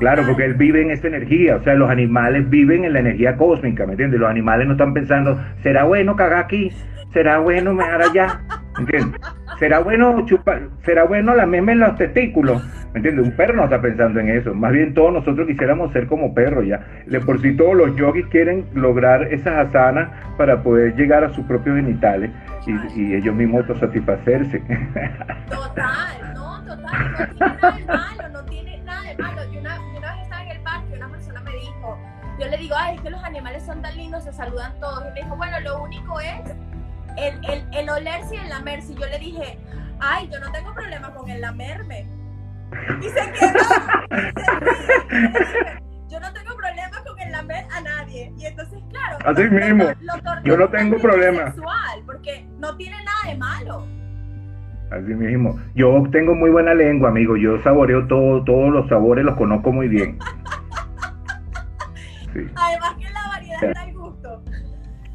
[0.00, 3.36] Claro, porque él vive en esa energía, o sea, los animales viven en la energía
[3.36, 4.18] cósmica, ¿me entiendes?
[4.18, 6.72] Los animales no están pensando, ¿será bueno cagar aquí?
[7.12, 8.40] será bueno mear allá,
[8.78, 9.20] ¿entiendes?
[9.58, 13.26] Será bueno chupar, será bueno lamerme los testículos, ¿me entiendes?
[13.26, 16.66] Un perro no está pensando en eso, más bien todos nosotros quisiéramos ser como perros
[16.66, 16.80] ya.
[17.26, 21.76] Por sí todos los yogis quieren lograr esas asanas para poder llegar a sus propios
[21.76, 22.30] genitales
[22.96, 24.62] y, ellos mismos autosatisfacerse.
[25.50, 29.52] Total, no, total, no tiene nada de malo, no tiene nada de malo.
[29.52, 31.98] Yo una, una vez estaba en el parque y una persona me dijo,
[32.38, 35.04] yo le digo, ay, es que los animales son tan lindos, se saludan todos.
[35.08, 36.40] Y me dijo, bueno, lo único es
[37.16, 38.92] el, el, el olerse y el lamerse.
[38.92, 39.58] Y yo le dije,
[40.00, 42.08] ay, yo no tengo problema con el lamerme.
[43.00, 43.58] Y se quedó.
[46.08, 48.32] yo no tengo problema con el lamer a nadie.
[48.38, 49.18] Y entonces, claro.
[49.24, 49.84] Así mismo.
[50.44, 51.46] yo no tengo problema.
[51.46, 53.99] Sexual, porque no tiene nada de malo.
[54.90, 55.58] Así mismo.
[55.74, 57.36] Yo tengo muy buena lengua, amigo.
[57.36, 60.18] Yo saboreo todo, todos los sabores, los conozco muy bien.
[62.34, 64.42] Además que la variedad está el gusto.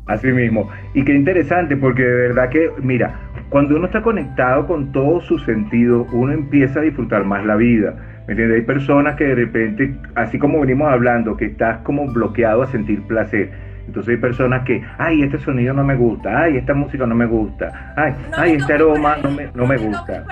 [0.08, 0.70] Así mismo.
[0.94, 5.40] Y qué interesante, porque de verdad que, mira, cuando uno está conectado con todo su
[5.40, 7.96] sentido, uno empieza a disfrutar más la vida.
[8.28, 8.60] ¿Me entiendes?
[8.60, 13.02] Hay personas que de repente, así como venimos hablando, que estás como bloqueado a sentir
[13.04, 13.52] placer.
[13.88, 17.26] Entonces hay personas que, ay, este sonido no me gusta, ay, esta música no me
[17.26, 20.24] gusta, ay, ay, este aroma no me, no me gusta.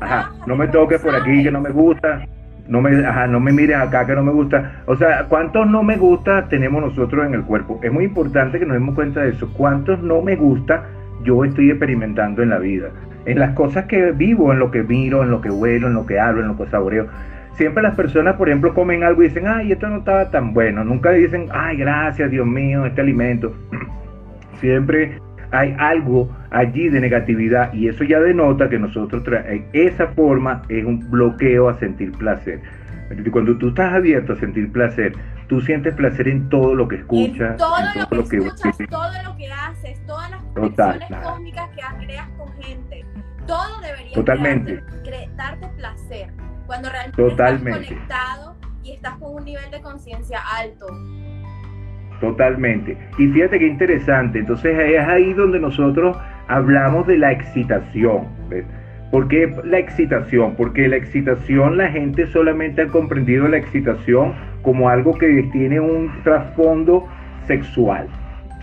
[0.00, 2.26] Ajá, no me toques por aquí que no me gusta.
[2.68, 4.82] no me, ajá, no me miren acá que no me gusta.
[4.86, 7.78] O sea, ¿cuántos no me gusta tenemos nosotros en el cuerpo?
[7.82, 9.48] Es muy importante que nos demos cuenta de eso.
[9.56, 10.84] ¿Cuántos no me gusta
[11.22, 12.88] yo estoy experimentando en la vida?
[13.24, 16.06] En las cosas que vivo, en lo que miro, en lo que huelo, en lo
[16.06, 17.06] que hablo, en lo que saboreo.
[17.56, 20.84] Siempre las personas, por ejemplo, comen algo y dicen, ay, esto no estaba tan bueno.
[20.84, 23.54] Nunca dicen, ay, gracias, Dios mío, este alimento.
[24.60, 25.18] Siempre
[25.52, 29.22] hay algo allí de negatividad y eso ya denota que nosotros
[29.72, 32.60] esa forma es un bloqueo a sentir placer.
[33.32, 35.14] Cuando tú estás abierto a sentir placer,
[35.48, 37.78] tú sientes placer en todo lo que escuchas, en todo,
[38.10, 43.04] lo, que escuchas, todo lo que haces, todas las conexiones cósmicas que creas con gente,
[43.46, 44.82] todo debería Totalmente.
[45.36, 46.35] darte placer
[46.66, 50.86] cuando realmente estás conectado y estás con un nivel de conciencia alto.
[52.20, 52.96] Totalmente.
[53.18, 54.38] Y fíjate qué interesante.
[54.38, 56.16] Entonces es ahí donde nosotros
[56.48, 58.26] hablamos de la excitación.
[58.48, 58.64] ¿ves?
[59.10, 60.54] ¿Por qué la excitación?
[60.56, 66.10] Porque la excitación, la gente solamente ha comprendido la excitación como algo que tiene un
[66.22, 67.06] trasfondo
[67.46, 68.08] sexual.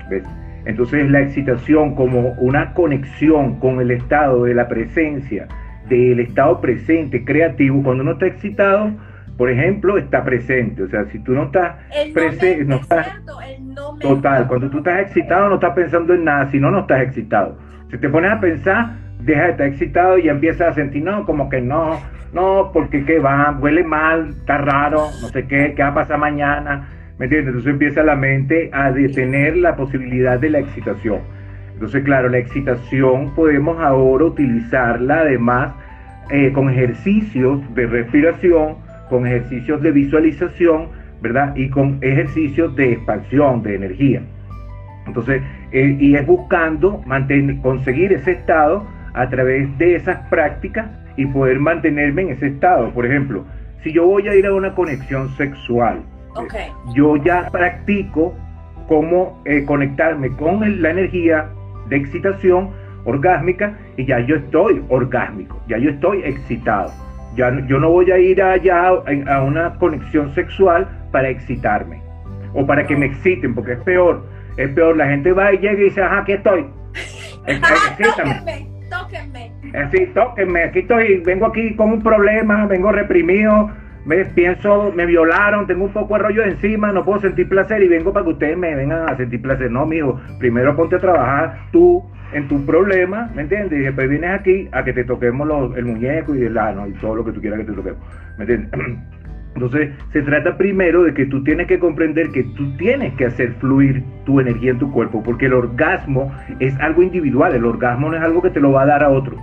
[0.09, 0.23] ¿ves?
[0.65, 5.47] Entonces la excitación como una conexión con el estado de la presencia,
[5.93, 8.91] del estado presente, creativo, cuando uno está excitado,
[9.37, 10.83] por ejemplo, está presente.
[10.83, 11.77] O sea, si tú no estás
[12.13, 13.07] presente, no estás...
[13.99, 17.57] total, cuando tú estás excitado no estás pensando en nada, si no, no estás excitado.
[17.89, 21.49] Si te pones a pensar, deja de estar excitado y empiezas a sentir, no, como
[21.49, 21.99] que no,
[22.33, 26.17] no, porque qué va, huele mal, está raro, no sé qué, qué va a pasar
[26.17, 27.49] mañana, ¿me entiendes?
[27.49, 31.19] Entonces empieza la mente a detener la posibilidad de la excitación.
[31.73, 35.73] Entonces, claro, la excitación podemos ahora utilizarla además
[36.29, 38.75] eh, con ejercicios de respiración,
[39.09, 40.87] con ejercicios de visualización,
[41.21, 41.55] ¿verdad?
[41.55, 44.21] Y con ejercicios de expansión, de energía.
[45.05, 51.25] Entonces, eh, y es buscando mantener, conseguir ese estado a través de esas prácticas y
[51.25, 52.89] poder mantenerme en ese estado.
[52.91, 53.43] Por ejemplo,
[53.83, 56.01] si yo voy a ir a una conexión sexual,
[56.95, 58.33] yo ya practico
[58.87, 61.49] cómo eh, conectarme con la energía
[61.89, 62.71] de excitación
[63.05, 66.91] orgásmica y ya yo estoy orgásmico, ya yo estoy excitado.
[67.35, 71.99] Ya, yo no voy a ir allá a, una conexión sexual para excitarme
[72.53, 74.23] o para que me exciten, porque es peor.
[74.55, 76.67] Es peor, la gente va y llega y dice, ajá, aquí estoy.
[78.03, 79.51] tóquenme, tóquenme.
[79.91, 83.71] Sí, tóquenme, aquí estoy, vengo aquí con un problema, vengo reprimido,
[84.05, 87.87] me pienso, me violaron, tengo un poco de rollo encima, no puedo sentir placer y
[87.87, 89.71] vengo para que ustedes me vengan a sentir placer.
[89.71, 93.79] No, mijo, primero ponte a trabajar tú en tu problema, ¿me entiendes?
[93.79, 97.15] Y después vienes aquí a que te toquemos el muñeco y el ano y todo
[97.15, 97.99] lo que tú quieras que te toquemos,
[98.37, 98.71] ¿me entiendes?
[99.55, 103.53] Entonces, se trata primero de que tú tienes que comprender que tú tienes que hacer
[103.59, 108.17] fluir tu energía en tu cuerpo, porque el orgasmo es algo individual, el orgasmo no
[108.17, 109.37] es algo que te lo va a dar a otro.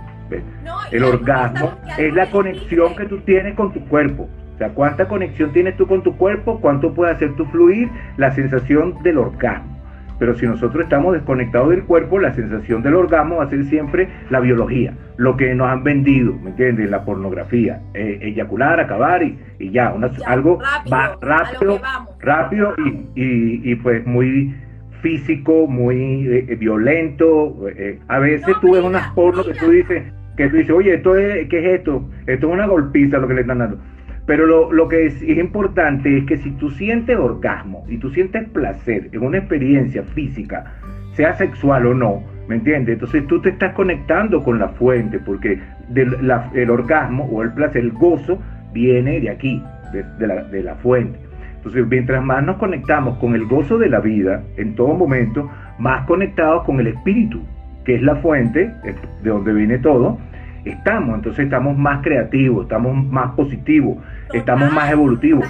[0.91, 4.29] el orgasmo es la conexión que tú tienes con tu cuerpo.
[4.61, 8.93] Sea, cuánta conexión tienes tú con tu cuerpo, cuánto puede hacer tu fluir la sensación
[9.01, 9.75] del orgasmo.
[10.19, 14.07] Pero si nosotros estamos desconectados del cuerpo, la sensación del orgasmo va a ser siempre
[14.29, 16.91] la biología, lo que nos han vendido, ¿me entiendes?
[16.91, 19.35] La pornografía, eh, eyacular, acabar y,
[19.71, 19.95] ya,
[20.27, 21.81] algo rápido, rápido,
[22.19, 22.75] rápido
[23.15, 24.53] y, pues muy
[25.01, 27.67] físico, muy eh, violento.
[27.75, 30.03] Eh, a veces tú ves unas porno que tú dices,
[30.37, 32.07] que tú dices, oye, esto es, ¿qué es esto?
[32.27, 33.79] Esto es una golpiza lo que le están dando.
[34.25, 39.09] Pero lo, que es, importante es que si tú sientes orgasmo y tú sientes placer
[39.11, 40.73] en una experiencia física,
[41.13, 42.93] sea sexual o no, ¿me entiendes?
[42.93, 45.59] Entonces tú te estás conectando con la fuente, porque
[45.95, 48.39] el orgasmo o el placer, el gozo,
[48.73, 51.19] viene de aquí, de, la, de la fuente.
[51.57, 56.07] Entonces, mientras más nos conectamos con el gozo de la vida, en todo momento, más
[56.07, 57.41] conectados con el espíritu,
[57.85, 58.73] que es la fuente,
[59.21, 60.17] de donde viene todo,
[60.65, 63.97] estamos, entonces estamos más creativos, estamos más positivos,
[64.33, 65.45] estamos más evolutivos.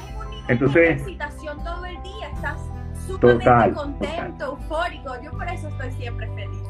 [0.47, 2.59] Entonces, excitación todo el día, estás
[3.07, 6.61] súper contento, eufórico, yo por eso estoy siempre feliz.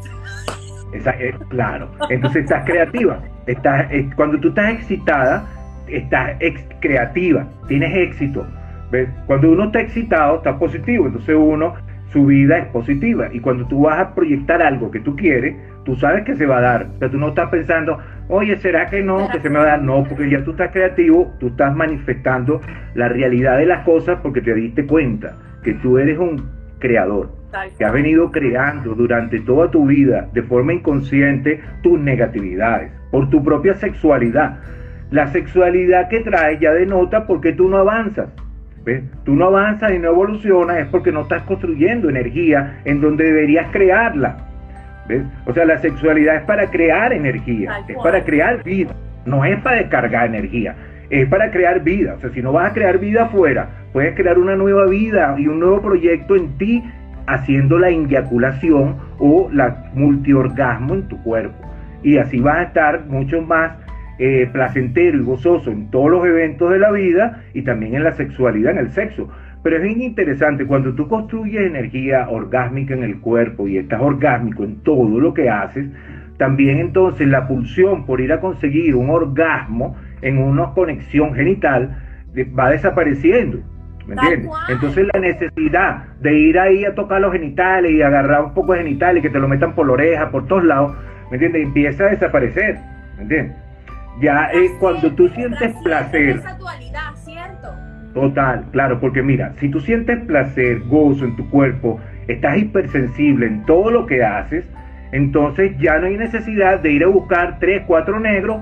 [0.93, 5.45] Esa, es, claro, entonces estás creativa, estás, cuando tú estás excitada,
[5.87, 6.37] estás
[6.81, 8.45] creativa, tienes éxito.
[8.91, 9.09] ¿ves?
[9.25, 11.75] Cuando uno está excitado, está positivo, entonces uno,
[12.11, 13.29] su vida es positiva.
[13.31, 16.57] Y cuando tú vas a proyectar algo que tú quieres, tú sabes que se va
[16.57, 16.87] a dar.
[16.95, 17.97] O sea, tú no estás pensando,
[18.31, 19.29] oye, ¿será que no?
[19.29, 19.83] Que se me va a dar.
[19.83, 22.61] No, porque ya tú estás creativo, tú estás manifestando
[22.95, 26.41] la realidad de las cosas porque te diste cuenta que tú eres un
[26.79, 27.29] creador,
[27.77, 33.43] que has venido creando durante toda tu vida de forma inconsciente tus negatividades, por tu
[33.43, 34.59] propia sexualidad.
[35.11, 38.29] La sexualidad que traes ya denota porque tú no avanzas.
[38.83, 39.03] ¿Ves?
[39.25, 43.67] Tú no avanzas y no evolucionas es porque no estás construyendo energía en donde deberías
[43.71, 44.50] crearla.
[45.45, 48.93] O sea, la sexualidad es para crear energía, es para crear vida,
[49.25, 50.75] no es para descargar energía.
[51.09, 52.15] es para crear vida.
[52.15, 55.47] O sea, si no vas a crear vida afuera, puedes crear una nueva vida y
[55.47, 56.83] un nuevo proyecto en ti
[57.27, 61.55] haciendo la eyaculación o la multiorgasmo en tu cuerpo.
[62.03, 63.73] Y así vas a estar mucho más
[64.19, 68.13] eh, placentero y gozoso en todos los eventos de la vida y también en la
[68.13, 69.29] sexualidad, en el sexo.
[69.63, 74.63] Pero es bien interesante, cuando tú construyes energía orgásmica en el cuerpo y estás orgásmico
[74.63, 75.87] en todo lo que haces,
[76.37, 81.95] también entonces la pulsión por ir a conseguir un orgasmo en una conexión genital
[82.57, 83.59] va desapareciendo.
[84.07, 84.49] ¿Me entiendes?
[84.67, 88.79] Entonces la necesidad de ir ahí a tocar los genitales y agarrar un poco de
[88.79, 90.95] genitales que te lo metan por la oreja, por todos lados,
[91.29, 91.63] ¿me entiendes?
[91.63, 92.79] Empieza a desaparecer,
[93.17, 93.55] ¿me entiendes?
[94.19, 96.37] Ya es cuando tú sientes placer.
[96.37, 97.00] Esa dualidad, ¿cierto?
[98.13, 103.65] Total, claro, porque mira, si tú sientes placer, gozo en tu cuerpo, estás hipersensible en
[103.65, 104.65] todo lo que haces,
[105.11, 108.61] entonces ya no hay necesidad de ir a buscar tres, cuatro negros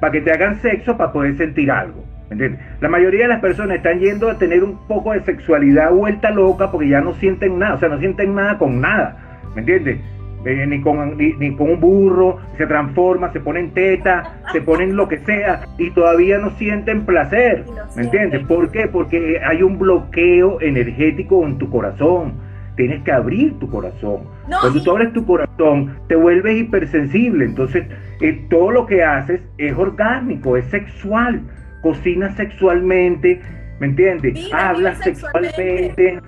[0.00, 2.04] para que te hagan sexo para poder sentir algo.
[2.30, 2.60] ¿entiendes?
[2.80, 6.70] La mayoría de las personas están yendo a tener un poco de sexualidad vuelta loca
[6.70, 9.16] porque ya no sienten nada, o sea, no sienten nada con nada.
[9.54, 9.98] ¿Me entiendes?
[10.44, 15.06] Eh, ni, con, ni, con un burro, se transforma, se ponen teta, se ponen lo
[15.06, 17.64] que sea y todavía no sienten placer.
[17.96, 18.44] ¿Me entiendes?
[18.46, 18.88] ¿Por qué?
[18.88, 24.24] Porque hay un bloqueo energético en tu corazón tienes que abrir tu corazón.
[24.60, 27.44] Cuando tú abres tu corazón, te vuelves hipersensible.
[27.44, 27.86] Entonces,
[28.20, 31.42] eh, todo lo que haces es orgánico, es sexual.
[31.82, 33.40] Cocinas sexualmente,
[33.78, 34.48] ¿me entiendes?
[34.52, 36.20] Hablas sexualmente.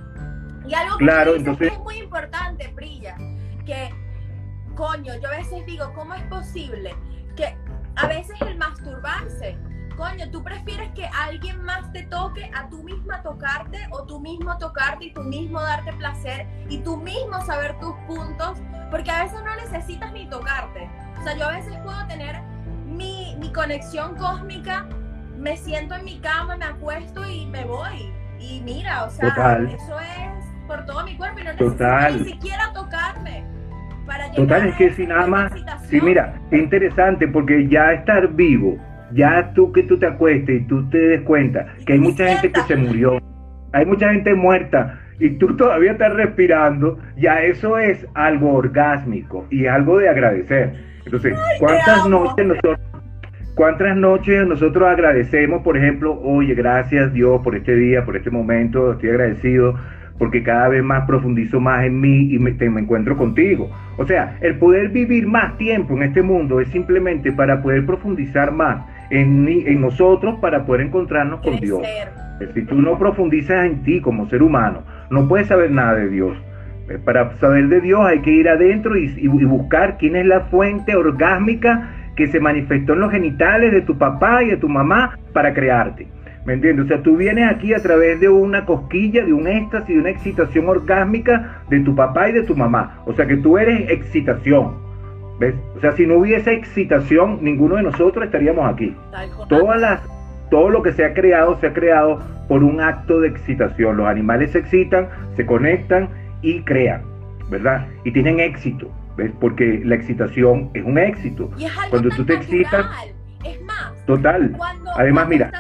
[0.66, 1.72] Y algo que claro, entonces...
[1.72, 3.16] es muy importante, Brilla,
[3.66, 3.90] que,
[4.74, 6.94] coño, yo a veces digo, ¿cómo es posible
[7.36, 7.56] que
[7.96, 9.58] a veces el masturbarse
[9.96, 14.56] coño, tú prefieres que alguien más te toque a tú misma tocarte o tú mismo
[14.58, 18.58] tocarte y tú mismo darte placer y tú mismo saber tus puntos,
[18.90, 20.88] porque a veces no necesitas ni tocarte.
[21.20, 22.40] O sea, yo a veces puedo tener
[22.86, 24.86] mi, mi conexión cósmica,
[25.36, 28.12] me siento en mi cama, me acuesto y me voy.
[28.38, 32.72] Y mira, o sea, eso es por todo mi cuerpo y no necesito ni siquiera
[32.72, 33.44] tocarme.
[34.06, 35.52] Para Total, es que si nada más,
[35.88, 38.78] sí, mira, es interesante porque ya estar vivo
[39.12, 42.50] ya tú que tú te acuestes y tú te des cuenta que hay mucha gente
[42.50, 43.20] que se murió,
[43.72, 49.66] hay mucha gente muerta y tú todavía estás respirando, ya eso es algo orgásmico y
[49.66, 50.74] algo de agradecer.
[51.04, 52.78] Entonces, ¿cuántas noches nosotros
[53.54, 58.94] ¿Cuántas noches nosotros agradecemos, por ejemplo, oye, gracias Dios por este día, por este momento,
[58.94, 59.78] estoy agradecido
[60.18, 63.70] porque cada vez más profundizo más en mí y me, me, encuentro contigo.
[63.96, 68.52] O sea, el poder vivir más tiempo en este mundo es simplemente para poder profundizar
[68.52, 71.82] más en, en nosotros para poder encontrarnos con Dios.
[72.54, 76.36] Si tú no profundizas en ti como ser humano, no puedes saber nada de Dios.
[76.88, 80.40] Eh, para saber de Dios hay que ir adentro y, y, buscar quién es la
[80.42, 85.18] fuente orgásmica que se manifestó en los genitales de tu papá y de tu mamá
[85.32, 86.06] para crearte.
[86.44, 86.84] ¿Me entiendes?
[86.84, 90.10] O sea, tú vienes aquí a través de una cosquilla, de un éxtasis, de una
[90.10, 92.98] excitación orgásmica de tu papá y de tu mamá.
[93.06, 94.76] O sea, que tú eres excitación.
[95.38, 95.54] ¿Ves?
[95.76, 98.94] O sea, si no hubiese excitación, ninguno de nosotros estaríamos aquí.
[99.48, 100.00] Todas las,
[100.50, 103.96] todo lo que se ha creado, se ha creado por un acto de excitación.
[103.96, 106.10] Los animales se excitan, se conectan
[106.42, 107.02] y crean,
[107.50, 107.86] ¿verdad?
[108.04, 109.32] Y tienen éxito, ¿ves?
[109.40, 111.50] Porque la excitación es un éxito.
[111.90, 112.86] cuando tú te excitas...
[113.44, 114.56] Es más, total.
[114.96, 115.50] Además, mira,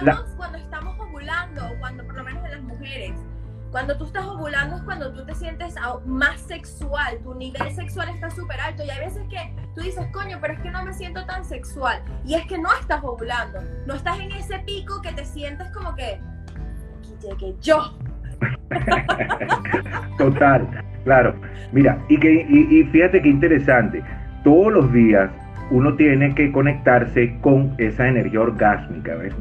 [3.74, 5.74] cuando tú estás ovulando es cuando tú te sientes
[6.06, 10.38] más sexual, tu nivel sexual está súper alto y hay veces que tú dices, coño,
[10.40, 12.00] pero es que no me siento tan sexual.
[12.24, 15.92] Y es que no estás ovulando, no estás en ese pico que te sientes como
[15.96, 16.20] que,
[17.00, 17.98] aquí llegué yo.
[20.18, 21.34] Total, claro.
[21.72, 24.04] Mira, y, que, y fíjate qué interesante,
[24.44, 25.32] todos los días
[25.72, 29.34] uno tiene que conectarse con esa energía orgásmica, ¿ves?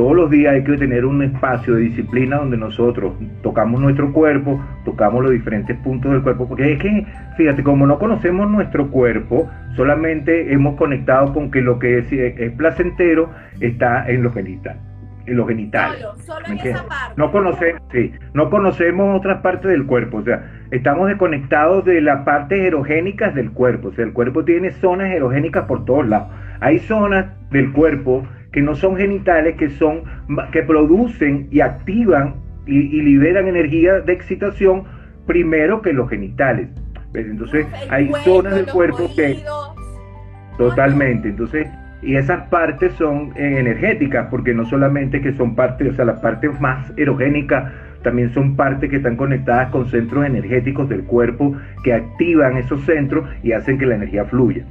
[0.00, 4.58] Todos los días hay que tener un espacio de disciplina donde nosotros tocamos nuestro cuerpo,
[4.86, 9.50] tocamos los diferentes puntos del cuerpo, porque es que, fíjate, como no conocemos nuestro cuerpo,
[9.76, 13.28] solamente hemos conectado con que lo que es, placentero
[13.60, 14.80] está en los genitales.
[15.26, 16.02] En los genitales.
[16.20, 17.14] Solo, en esa parte.
[17.16, 22.24] No conocemos, sí, no conocemos otras partes del cuerpo, o sea, estamos desconectados de las
[22.24, 26.28] partes erogénicas del cuerpo, o sea, el cuerpo tiene zonas erogénicas por todos lados.
[26.60, 30.02] Hay zonas del cuerpo que no son genitales, que son
[30.52, 32.34] que producen y activan
[32.66, 34.84] y, liberan energía de excitación
[35.26, 36.68] primero que los genitales.
[37.14, 39.38] Entonces hay zonas del cuerpo que
[40.56, 41.68] totalmente, entonces
[42.02, 46.20] y esas partes son eh, energéticas porque no solamente que son partes, o sea, las
[46.20, 47.72] partes más erogénicas
[48.02, 53.28] también son partes que están conectadas con centros energéticos del cuerpo que activan esos centros
[53.42, 54.64] y hacen que la energía fluya.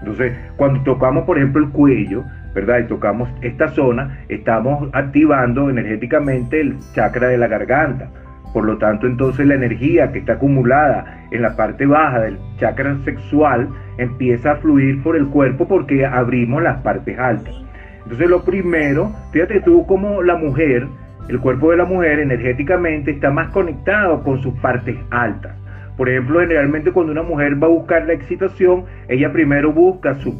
[0.00, 2.24] Entonces, cuando tocamos, por ejemplo, el cuello,
[2.58, 2.80] ¿verdad?
[2.80, 8.10] Y tocamos esta zona, estamos activando energéticamente el chakra de la garganta.
[8.52, 12.96] Por lo tanto, entonces la energía que está acumulada en la parte baja del chakra
[13.04, 17.54] sexual empieza a fluir por el cuerpo porque abrimos las partes altas.
[18.02, 20.88] Entonces lo primero, fíjate tú como la mujer,
[21.28, 25.54] el cuerpo de la mujer energéticamente está más conectado con sus partes altas.
[25.96, 30.34] Por ejemplo, generalmente cuando una mujer va a buscar la excitación, ella primero busca sus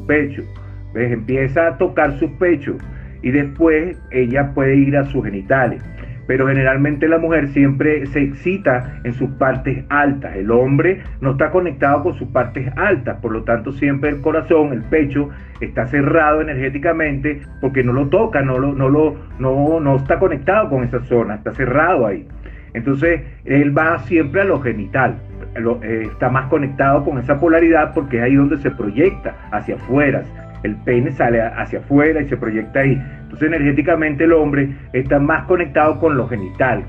[0.99, 2.76] pechos, empieza a tocar sus pechos
[3.22, 5.82] y después ella puede ir a sus genitales
[6.28, 10.36] pero generalmente la mujer siempre se excita en sus partes altas.
[10.36, 14.74] El hombre no está conectado con sus partes altas, por lo tanto siempre el corazón,
[14.74, 15.30] el pecho
[15.62, 20.68] está cerrado energéticamente porque no lo toca, no lo, no lo, no, no está conectado
[20.68, 22.28] con esa zona, está cerrado ahí.
[22.74, 25.16] Entonces él va siempre a lo genital,
[25.57, 30.24] eh, está más conectado con esa polaridad porque es ahí donde se proyecta hacia afuera.
[30.63, 33.01] El pene sale hacia afuera y se proyecta ahí.
[33.23, 36.85] Entonces energéticamente el hombre está más conectado con lo genital,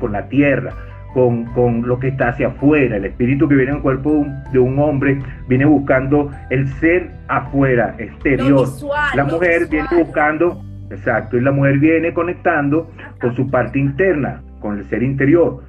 [0.00, 0.72] con la tierra,
[1.14, 2.96] con, lo que está hacia afuera.
[2.96, 5.18] El espíritu que viene en el cuerpo de un, hombre
[5.48, 8.66] viene buscando el ser afuera, exterior.
[9.14, 14.78] la mujer viene buscando, exacto, y la mujer viene conectando con su parte interna, con
[14.78, 15.62] el ser interior.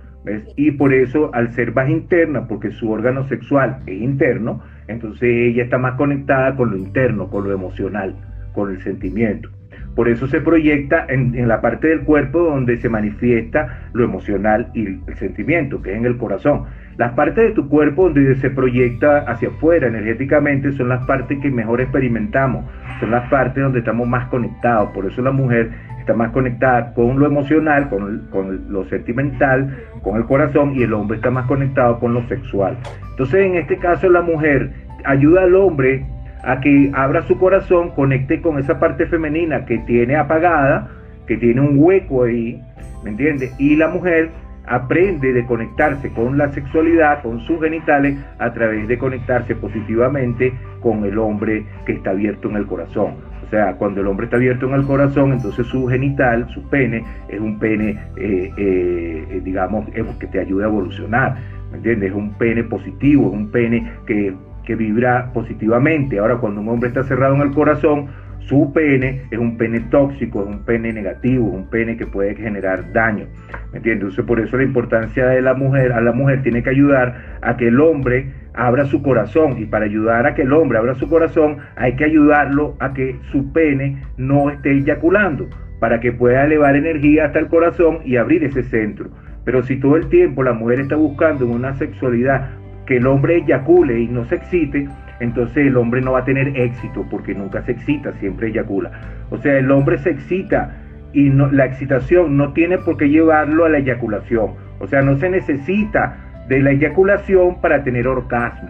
[0.56, 5.64] Y por eso, al ser más interna, porque su órgano sexual es interno, entonces ella
[5.64, 8.16] está más conectada con lo interno, con lo emocional,
[8.54, 9.50] con el sentimiento.
[9.96, 14.88] Por eso se proyecta en, la parte del cuerpo donde se manifiesta lo emocional y
[14.88, 16.66] el, sentimiento, que es en el corazón.
[16.98, 21.50] Las partes de tu cuerpo donde se proyecta hacia afuera energéticamente son las partes que
[21.50, 22.66] mejor experimentamos,
[23.00, 24.92] son las partes donde estamos más conectados.
[24.92, 25.72] Por eso la mujer
[26.06, 30.94] está más conectada con lo emocional, con, con, lo sentimental, con el corazón y el
[30.94, 32.78] hombre está más conectado con lo sexual.
[33.10, 34.72] Entonces en este caso la mujer
[35.04, 36.06] ayuda al hombre
[36.44, 40.90] a que abra su corazón, conecte con esa parte femenina que tiene apagada,
[41.26, 42.62] que tiene un hueco ahí,
[43.04, 43.52] ¿me entiendes?
[43.60, 44.30] Y la mujer
[44.68, 51.04] aprende de conectarse con la sexualidad, con sus genitales, a través de conectarse positivamente con
[51.04, 53.16] el hombre que está abierto en el corazón.
[53.56, 57.40] Sea, cuando el hombre está abierto en el corazón, entonces su genital, su pene, es
[57.40, 59.88] un pene, eh, eh, digamos,
[60.20, 61.38] que te ayuda a evolucionar.
[61.72, 62.10] ¿Me entiendes?
[62.10, 64.34] Es un pene positivo, es un pene que
[64.66, 66.20] que vibra positivamente.
[66.20, 68.08] Ahora, cuando un hombre está cerrado en el corazón,
[68.40, 72.36] su pene es un pene tóxico, es un pene negativo, es un pene que puede
[72.36, 73.26] generar daño.
[73.72, 74.02] ¿Me entiendes?
[74.04, 77.56] Entonces, por eso la importancia de la mujer, a la mujer tiene que ayudar a
[77.56, 79.58] que el hombre abra su corazón.
[79.58, 83.18] Y para ayudar a que el hombre abra su corazón, hay que ayudarlo a que
[83.32, 85.48] su pene no esté eyaculando,
[85.80, 89.10] para que pueda elevar energía hasta el corazón y abrir ese centro.
[89.44, 92.50] Pero si todo el tiempo la mujer está buscando una sexualidad
[92.86, 94.88] que el hombre eyacule y no se excite,
[95.20, 98.92] entonces el hombre no va a tener éxito porque nunca se excita, siempre eyacula.
[99.30, 100.76] O sea, el hombre se excita
[101.14, 104.52] y la excitación no tiene por qué llevarlo a la eyaculación.
[104.80, 108.70] O sea, no se necesita de la eyaculación para tener orgasmo.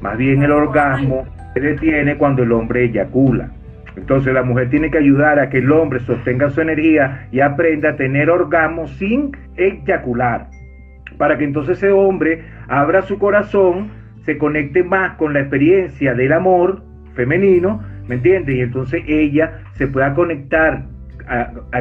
[0.00, 3.50] Más bien el orgasmo se detiene cuando el hombre eyacula.
[3.96, 7.90] Entonces la mujer tiene que ayudar a que el hombre sostenga su energía y aprenda
[7.90, 10.48] a tener orgasmo sin eyacular
[11.18, 13.90] para que entonces ese hombre abra su corazón,
[14.24, 16.82] se conecte más con la experiencia del amor
[17.14, 18.54] femenino, ¿me entiendes?
[18.54, 20.84] Y entonces ella se pueda conectar,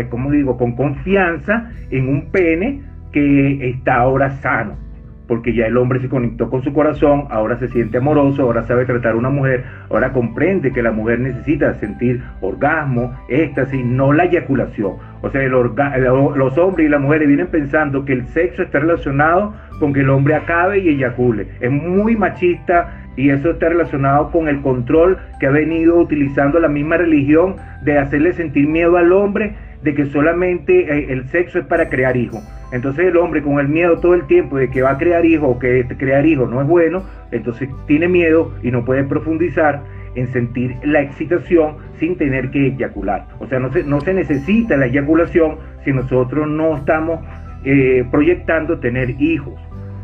[0.10, 2.82] como digo, con confianza en un pene
[3.14, 4.89] que está ahora sano
[5.30, 8.86] porque ya el hombre se conectó con su corazón, ahora se siente amoroso, ahora sabe
[8.86, 14.26] tratar a una mujer, ahora comprende que la mujer necesita sentir orgasmo, éxtasis, no la
[14.26, 14.96] eyaculación.
[15.22, 19.94] O sea, los hombres y las mujeres vienen pensando que el sexo está relacionado con
[19.94, 21.48] que el hombre acabe y eyacule.
[21.60, 26.70] Es muy machista y eso está relacionado con el control que ha venido utilizando la
[26.70, 29.54] misma religión de hacerle sentir miedo al hombre
[29.84, 32.44] de que solamente eh, el sexo es para crear hijos.
[32.72, 35.50] Entonces el hombre con el miedo todo el tiempo de que va a crear hijos
[35.56, 39.82] o que crear hijos no es bueno, entonces tiene miedo y no puede profundizar
[40.16, 43.28] en sentir la excitación sin tener que eyacular.
[43.40, 47.20] O sea, no se, no se necesita la eyaculación si nosotros no estamos
[47.64, 49.60] eh, proyectando tener hijos.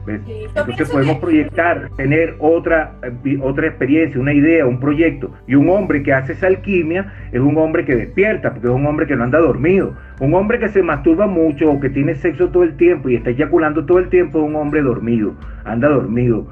[0.07, 5.31] Entonces podemos proyectar, tener otra, eh, otra experiencia, una idea, un proyecto.
[5.47, 8.85] Y un hombre que hace esa alquimia es un hombre que despierta, porque es un
[8.85, 9.95] hombre que no anda dormido.
[10.19, 13.31] Un hombre que se masturba mucho o que tiene sexo todo el tiempo y está
[13.31, 15.33] eyaculando todo el tiempo es un hombre dormido,
[15.63, 16.47] anda dormido.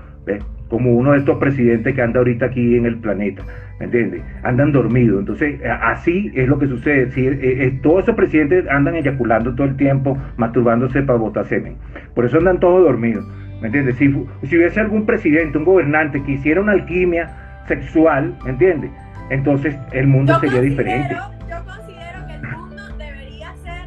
[0.69, 3.43] como uno de estos presidentes que anda ahorita aquí en el planeta,
[3.79, 4.23] ¿me entiendes?
[4.41, 5.19] Andan dormidos.
[5.19, 7.11] Entonces, así es lo que sucede.
[7.11, 11.75] Si, eh, eh, todos esos presidentes andan eyaculando todo el tiempo, masturbándose para botar semen.
[12.15, 13.23] Por eso andan todos dormidos.
[13.63, 13.95] ¿me entiendes?
[13.95, 14.09] Si,
[14.45, 18.91] si hubiese algún presidente, un gobernante que hiciera una alquimia sexual, ¿me entiendes?
[19.29, 21.15] Entonces el mundo yo sería diferente.
[21.49, 23.85] Yo considero que el mundo debería ser,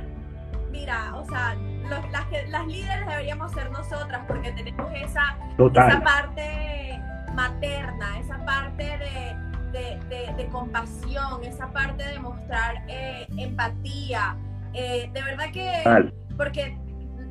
[0.72, 1.55] mira, o sea,
[1.91, 5.91] los, las, las, líderes deberíamos ser nosotras porque tenemos esa, Total.
[5.91, 6.99] esa parte
[7.35, 9.47] materna, esa parte de...
[9.72, 14.37] De, de, de, compasión, esa parte de mostrar eh, empatía.
[14.72, 16.79] Eh, de verdad que, porque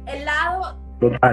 [0.05, 0.84] el lado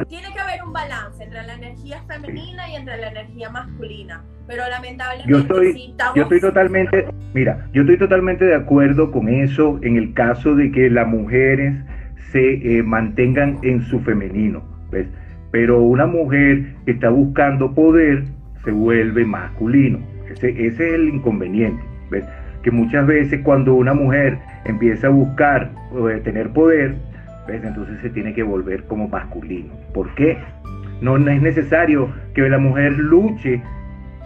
[0.08, 4.68] tiene que haber un balance entre la energía femenina y entre la energía masculina, pero
[4.68, 9.96] lamentablemente yo estoy, yo estoy totalmente, mira, yo estoy totalmente de acuerdo con eso en
[9.96, 11.74] el caso de que las mujeres
[12.32, 15.06] se eh, mantengan en su femenino, ¿ves?
[15.50, 18.24] Pero una mujer que está buscando poder
[18.64, 19.98] se vuelve masculino.
[20.30, 22.24] Ese, ese es el inconveniente, ¿ves?
[22.62, 25.72] Que muchas veces cuando una mujer empieza a buscar
[26.10, 26.96] eh, tener poder,
[27.48, 29.72] entonces se tiene que volver como masculino.
[29.92, 30.38] ¿Por qué?
[31.00, 33.60] No, es necesario que la mujer luche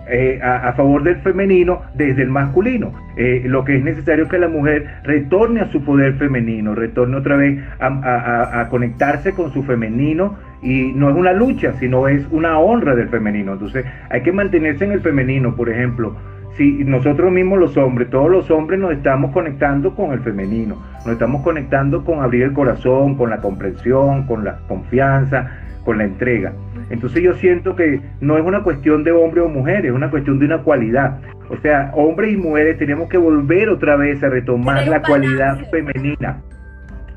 [0.08, 2.92] eh, a, favor del femenino desde el masculino.
[3.16, 7.16] Eh, lo que es necesario es que la mujer retorne a su poder femenino, retorne
[7.16, 12.26] otra vez a, a, conectarse con su femenino y no es una lucha, sino es
[12.30, 13.54] una honra del femenino.
[13.54, 16.14] Entonces hay que mantenerse en el femenino, por ejemplo
[16.56, 21.12] si nosotros mismos los hombres, todos los hombres nos estamos conectando con el femenino, nos
[21.12, 25.50] estamos conectando con abrir el corazón, con la comprensión, con la confianza,
[25.84, 26.52] con la entrega.
[26.88, 30.38] Entonces yo siento que no es una cuestión de hombre o mujer, es una cuestión
[30.38, 31.18] de una cualidad.
[31.50, 36.42] O sea, hombres y mujeres tenemos que volver otra vez a retomar la cualidad femenina.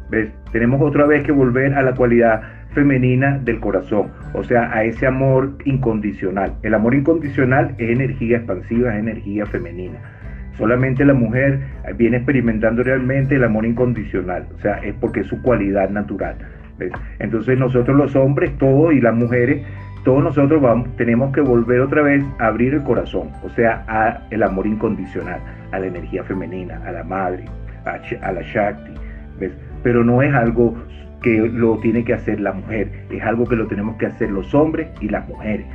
[0.09, 0.31] ¿Ves?
[0.51, 2.41] Tenemos otra vez que volver a la cualidad
[2.73, 6.53] femenina del corazón, o sea, a ese amor incondicional.
[6.63, 9.99] El amor incondicional es energía expansiva, es energía femenina.
[10.57, 11.59] Solamente la mujer
[11.95, 16.35] viene experimentando realmente el amor incondicional, o sea, es porque es su cualidad natural.
[17.19, 19.65] Entonces nosotros los hombres, todos y las mujeres,
[20.03, 24.21] todos nosotros vamos, tenemos que volver otra vez a abrir el corazón, o sea, a
[24.31, 25.39] el amor incondicional,
[25.71, 27.45] a la energía femenina, a la madre,
[27.85, 28.93] a, la Shakti,
[29.83, 30.77] pero no es algo
[31.21, 34.53] que lo tiene que hacer la mujer, es algo que lo tenemos que hacer los
[34.53, 35.65] hombres y las mujeres.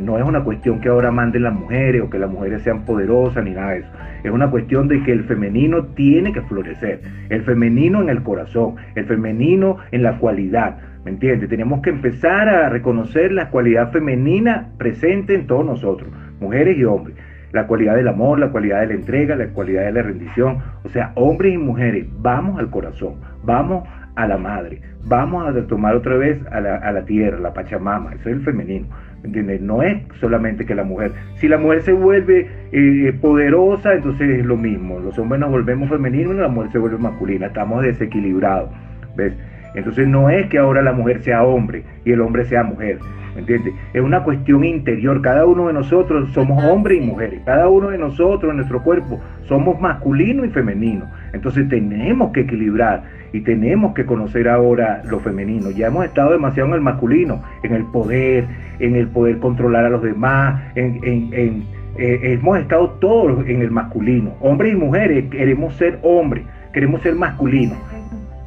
[0.00, 3.42] No es una cuestión que ahora manden las mujeres o que las mujeres sean poderosas
[3.42, 3.88] ni nada de eso.
[4.22, 7.00] Es una cuestión de que el femenino tiene que florecer.
[7.30, 10.76] El femenino en el corazón, el femenino en la cualidad.
[11.04, 11.48] ¿Me entiendes?
[11.48, 17.16] Tenemos que empezar a reconocer la cualidad femenina presente en todos nosotros, mujeres y hombres.
[17.52, 20.58] La cualidad del amor, la cualidad de la entrega, la cualidad de la rendición.
[20.84, 24.82] O sea, hombres y mujeres, vamos al corazón, vamos a la madre.
[25.08, 28.42] Vamos a retomar otra vez a la, a la tierra, la Pachamama, eso es el
[28.42, 28.86] femenino.
[29.22, 29.60] ¿entiendes?
[29.60, 34.46] No es solamente que la mujer, si la mujer se vuelve eh, poderosa, entonces es
[34.46, 38.70] lo mismo, los hombres nos volvemos femeninos y la mujer se vuelve masculina, estamos desequilibrados,
[39.16, 39.32] ¿ves?
[39.74, 43.27] Entonces no es que ahora la mujer sea hombre y el hombre sea mujer, ¿me
[43.40, 43.74] entiendes?
[43.92, 47.98] Es una cuestión interior, cada uno de nosotros somos hombres y mujeres, cada uno de
[47.98, 54.06] nosotros en nuestro cuerpo somos masculino y femenino, entonces tenemos que equilibrar y tenemos que
[54.06, 55.70] conocer ahora lo femenino.
[55.70, 58.46] Ya hemos estado demasiado en el masculino, en el poder,
[58.78, 61.64] en el poder controlar a los demás, en, en,
[61.98, 64.34] eh, hemos estado todos en el masculino.
[64.40, 67.78] Hombres y mujeres queremos ser hombres, queremos ser masculinos.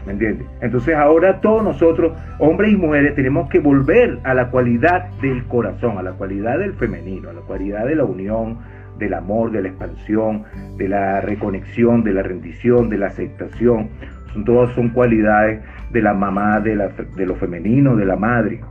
[0.05, 0.47] ¿Me entiendes?
[0.61, 5.97] Entonces ahora todos nosotros, hombres y mujeres, tenemos que volver a la cualidad del corazón,
[5.97, 8.57] a la cualidad del femenino, a la cualidad de la unión,
[8.97, 10.43] del amor, de la expansión,
[10.77, 13.89] de la reconexión, de la rendición, de la aceptación.
[14.33, 18.61] Son, todas son cualidades de la mamá, de, la, de lo femenino, de la madre,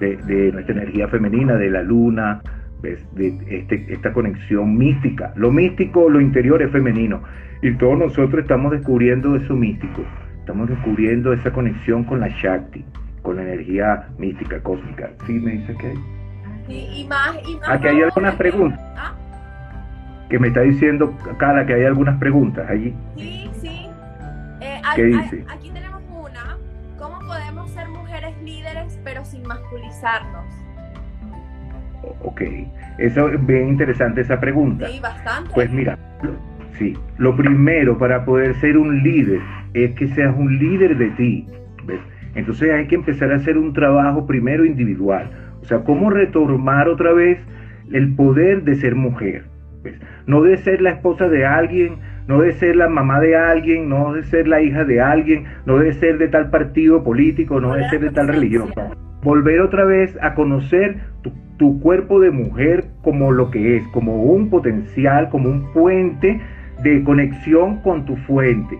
[0.00, 2.40] de, nuestra energía femenina, de la luna,
[2.82, 2.98] de
[3.48, 5.32] este, esta conexión mística.
[5.36, 7.22] Lo místico, lo interior es femenino.
[7.62, 10.02] Y todos nosotros estamos descubriendo eso místico.
[10.48, 12.82] Estamos descubriendo esa conexión con la Shakti,
[13.20, 15.10] con la energía mística, cósmica.
[15.26, 17.00] ¿Sí me dice que hay?
[17.02, 18.80] Y, más, y más Aquí hay algunas preguntas.
[18.96, 19.12] ¿Ah?
[20.30, 22.94] Que me está diciendo, Carla, que hay algunas preguntas allí.
[23.14, 23.50] Sí,
[24.90, 26.56] aquí tenemos una.
[26.98, 30.46] ¿Cómo podemos ser mujeres líderes pero sin masculizarnos?
[32.22, 32.40] Ok,
[32.96, 34.88] eso es bien interesante esa pregunta.
[34.88, 35.50] Sí, bastante.
[35.52, 35.98] Pues mira,
[36.78, 39.42] sí, lo primero para poder ser un líder
[39.74, 41.46] es que seas un líder de ti.
[41.86, 42.00] ¿ves?
[42.34, 45.30] Entonces hay que empezar a hacer un trabajo primero individual.
[45.60, 47.38] O sea, cómo retomar otra vez
[47.92, 49.44] el poder de ser mujer.
[49.82, 49.98] ¿ves?
[50.26, 51.96] No de ser la esposa de alguien,
[52.28, 55.78] no debe ser la mamá de alguien, no debe ser la hija de alguien, no
[55.78, 58.68] debe ser de tal partido político, no debe ser de tal religión.
[59.22, 64.50] Volver otra vez a conocer tu, cuerpo de mujer como lo que es, como un
[64.50, 66.38] potencial, como un puente
[66.82, 68.78] de conexión con tu fuente.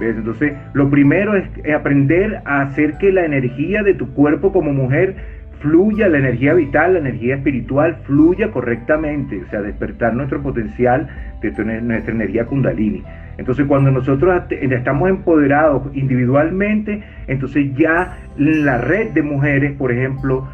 [0.00, 1.44] Entonces, lo primero es
[1.74, 5.16] aprender a hacer que la energía de tu cuerpo como mujer
[5.60, 11.08] fluya, la energía vital, la energía espiritual fluya correctamente, o sea, despertar nuestro potencial
[11.42, 11.50] de
[11.82, 13.02] nuestra energía kundalini.
[13.38, 20.48] Entonces cuando nosotros estamos empoderados individualmente, entonces ya la red de mujeres, por ejemplo,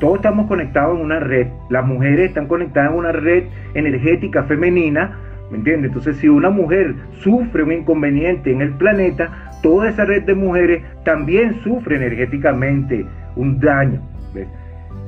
[0.00, 3.44] todos estamos conectados en una red, las mujeres están conectadas en una red
[3.74, 5.18] energética femenina,
[5.50, 5.88] ¿me entiendes?
[5.90, 10.82] Entonces si una mujer sufre un inconveniente en el planeta, toda esa red de mujeres
[11.04, 13.04] también sufre energéticamente
[13.36, 14.00] un daño.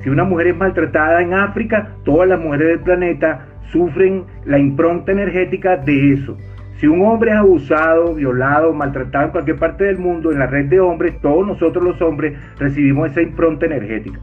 [0.03, 5.13] Si una mujer es maltratada en África, todas las mujeres del planeta sufren la impronta
[5.13, 6.37] energética de eso.
[6.79, 10.67] Si un hombre es abusado, violado, maltratado en cualquier parte del mundo, en la red
[10.67, 14.19] de hombres, todos nosotros los hombres recibimos esa impronta energética.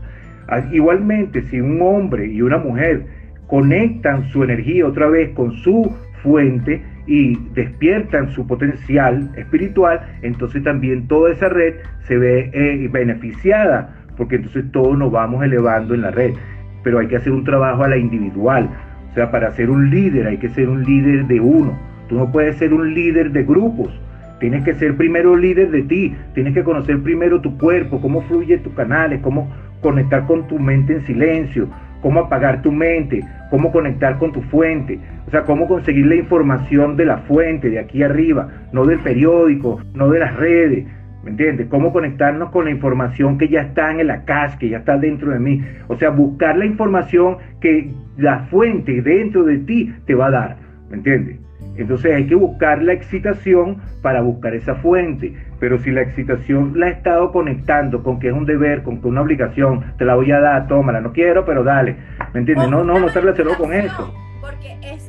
[0.48, 3.06] Ah, igualmente, si un hombre y una mujer
[3.46, 5.96] conectan su energía otra vez con su
[6.28, 13.96] fuente y despiertan su potencial espiritual, entonces también toda esa red se ve eh, beneficiada,
[14.18, 16.34] porque entonces todos nos vamos elevando en la red.
[16.84, 18.70] Pero hay que hacer un trabajo a la individual.
[19.12, 22.32] O sea, para ser un líder hay que ser un líder de uno Tú no
[22.32, 23.90] puedes ser un líder de grupos.
[24.40, 26.16] Tienes que ser primero líder de ti.
[26.34, 29.52] Tienes que conocer primero tu cuerpo, cómo fluye tus canales, cómo
[29.82, 31.68] conectar con tu mente en silencio,
[32.02, 35.00] cómo apagar tu mente, cómo conectar con tu fuente.
[35.28, 39.82] O sea, cómo conseguir la información de la fuente, de aquí arriba, no del periódico,
[39.94, 40.86] no de las redes.
[41.24, 41.68] ¿Me entiendes?
[41.68, 45.32] Cómo conectarnos con la información que ya está en la cache, que ya está dentro
[45.32, 45.62] de mí.
[45.88, 50.58] O sea, buscar la información que la fuente dentro de ti te va a dar.
[50.90, 51.47] ¿Me entiendes?
[51.78, 55.34] Entonces hay que buscar la excitación para buscar esa fuente.
[55.60, 59.08] Pero si la excitación la he estado conectando con que es un deber, con que
[59.08, 61.96] una obligación, te la voy a dar, tómala, no quiero, pero dale.
[62.34, 62.70] ¿Me entiendes?
[62.70, 64.14] No, no, no se relacionó con eso.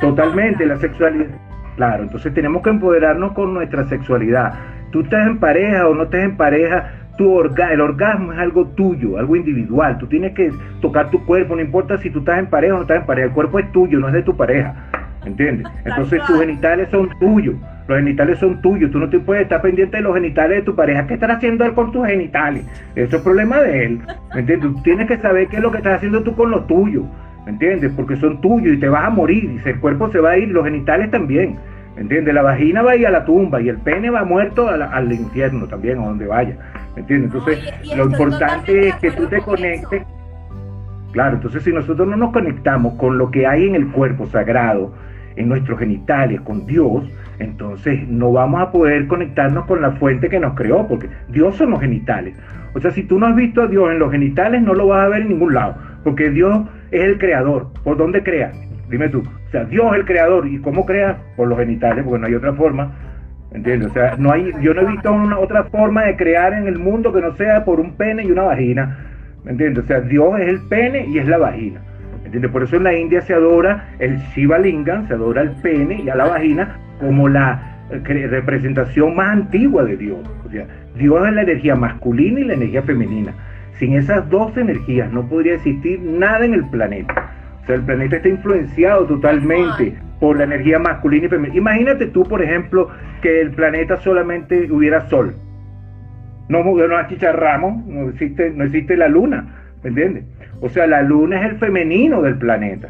[0.00, 1.26] Totalmente, la sexualidad.
[1.76, 4.54] Claro, entonces tenemos que empoderarnos con nuestra sexualidad.
[4.90, 8.66] Tú estás en pareja o no estás en pareja, tu orga el orgasmo es algo
[8.68, 9.98] tuyo, algo individual.
[9.98, 10.50] Tú tienes que
[10.80, 13.28] tocar tu cuerpo, no importa si tú estás en pareja o no estás en pareja.
[13.28, 14.74] El cuerpo es tuyo, no es de tu pareja.
[15.24, 15.66] ¿Entiendes?
[15.84, 17.56] Entonces tus genitales son tuyos,
[17.88, 20.74] los genitales son tuyos, tú no te puedes estar pendiente de los genitales de tu
[20.74, 22.64] pareja, ¿qué estará haciendo él con tus genitales?
[22.94, 24.00] Eso es problema de él,
[24.34, 24.72] ¿me entiendes?
[24.72, 27.04] Tú tienes que saber qué es lo que estás haciendo tú con lo tuyo,
[27.44, 27.92] ¿me entiendes?
[27.96, 30.48] Porque son tuyos y te vas a morir, y el cuerpo se va a ir,
[30.48, 31.56] los genitales también,
[31.96, 32.34] ¿me entiendes?
[32.34, 35.66] La vagina va a ir a la tumba y el pene va muerto al, infierno
[35.66, 36.56] también, a donde vaya,
[36.94, 37.32] ¿me entiendes?
[37.32, 40.02] Entonces, lo importante es que tú te conectes.
[41.12, 44.92] Claro, entonces si nosotros no nos conectamos con lo que hay en el cuerpo sagrado,
[45.36, 47.08] en nuestros genitales con Dios,
[47.38, 51.70] entonces no vamos a poder conectarnos con la fuente que nos creó, porque Dios son
[51.70, 52.36] los genitales.
[52.74, 55.06] O sea, si tú no has visto a Dios en los genitales, no lo vas
[55.06, 57.68] a ver en ningún lado, porque Dios es el creador.
[57.84, 58.52] ¿Por dónde crea?
[58.90, 59.20] Dime tú.
[59.20, 60.46] O sea, Dios es el creador.
[60.46, 61.18] ¿Y cómo crea?
[61.36, 62.92] Por los genitales, porque no hay otra forma.
[63.50, 63.90] ¿Entiendes?
[63.90, 66.78] O sea, no hay, yo no he visto una otra forma de crear en el
[66.78, 68.98] mundo que no sea por un pene y una vagina.
[69.44, 69.84] ¿Me entiendes?
[69.84, 71.80] O sea, Dios es el pene y es la vagina.
[72.52, 76.08] Por eso en la India se adora el Shiva Lingam, se adora el pene y
[76.08, 80.18] a la vagina como la eh, representación más antigua de Dios.
[80.46, 80.66] O sea,
[80.96, 83.32] Dios es la energía masculina y la energía femenina.
[83.78, 87.30] Sin esas dos energías no podría existir nada en el planeta.
[87.62, 91.58] O sea, el planeta está influenciado totalmente por la energía masculina y femenina.
[91.58, 92.88] Imagínate tú, por ejemplo,
[93.22, 95.34] que el planeta solamente hubiera sol.
[96.48, 99.46] No, no achicharramos, no existe, no existe la luna,
[99.82, 100.24] ¿me entiendes?
[100.60, 102.88] O sea, la luna es el femenino del planeta.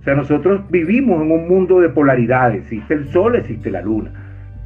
[0.00, 2.62] O sea, nosotros vivimos en un mundo de polaridades.
[2.62, 4.10] Existe el sol, existe la luna.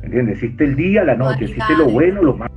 [0.00, 0.42] ¿Me entiendes?
[0.42, 2.54] Existe el día, la noche, existe lo bueno, lo malo.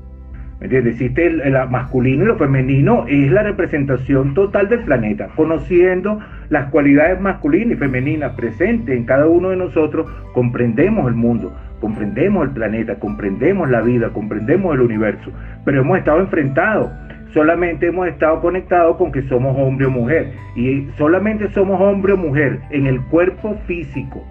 [0.59, 0.93] ¿Me entiendes?
[0.93, 3.05] Existe el, masculino y lo femenino.
[3.07, 5.29] Es la representación total del planeta.
[5.35, 6.19] Conociendo
[6.49, 12.45] las cualidades masculinas y femeninas presentes en cada uno de nosotros, comprendemos el mundo, comprendemos
[12.45, 15.31] el planeta, comprendemos la vida, comprendemos el universo.
[15.65, 16.91] Pero hemos estado enfrentados
[17.33, 20.31] solamente hemos estado conectados con que somos hombre o mujer.
[20.55, 24.23] Y solamente somos hombre o mujer en el cuerpo físico.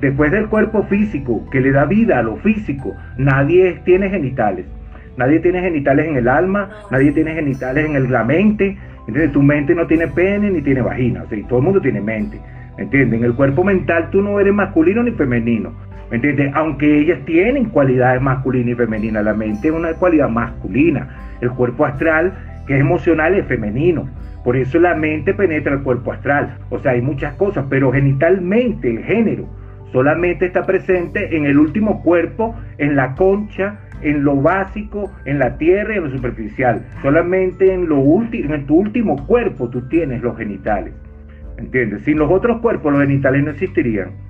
[0.00, 4.66] Después del cuerpo físico, que le da vida a lo físico, nadie tiene genitales.
[5.16, 8.78] Nadie tiene genitales en el alma, nadie tiene genitales en la mente.
[9.06, 11.24] Entonces tu mente no tiene pene ni tiene vagina.
[11.48, 12.40] Todo el mundo tiene mente.
[12.78, 13.18] ¿Me entiendes?
[13.18, 15.72] En el cuerpo mental tú no eres masculino ni femenino.
[16.10, 16.50] ¿Me entiendes?
[16.54, 19.24] Aunque ellas tienen cualidades masculinas y femeninas.
[19.24, 21.08] La mente es una cualidad masculina
[21.40, 22.32] el cuerpo astral,
[22.66, 24.08] que es emocional, es femenino.
[24.44, 26.58] Por eso la mente penetra el cuerpo astral.
[26.70, 29.46] O sea, hay muchas cosas, pero genitalmente el género
[29.92, 35.58] solamente está presente en el último cuerpo, en la concha, en lo básico, en la
[35.58, 36.86] tierra y en lo superficial.
[37.02, 38.02] Solamente en, lo
[38.32, 40.94] en tu último cuerpo tú tienes los genitales.
[41.58, 42.02] ¿Entiendes?
[42.02, 44.29] Sin los otros cuerpos los genitales no existirían.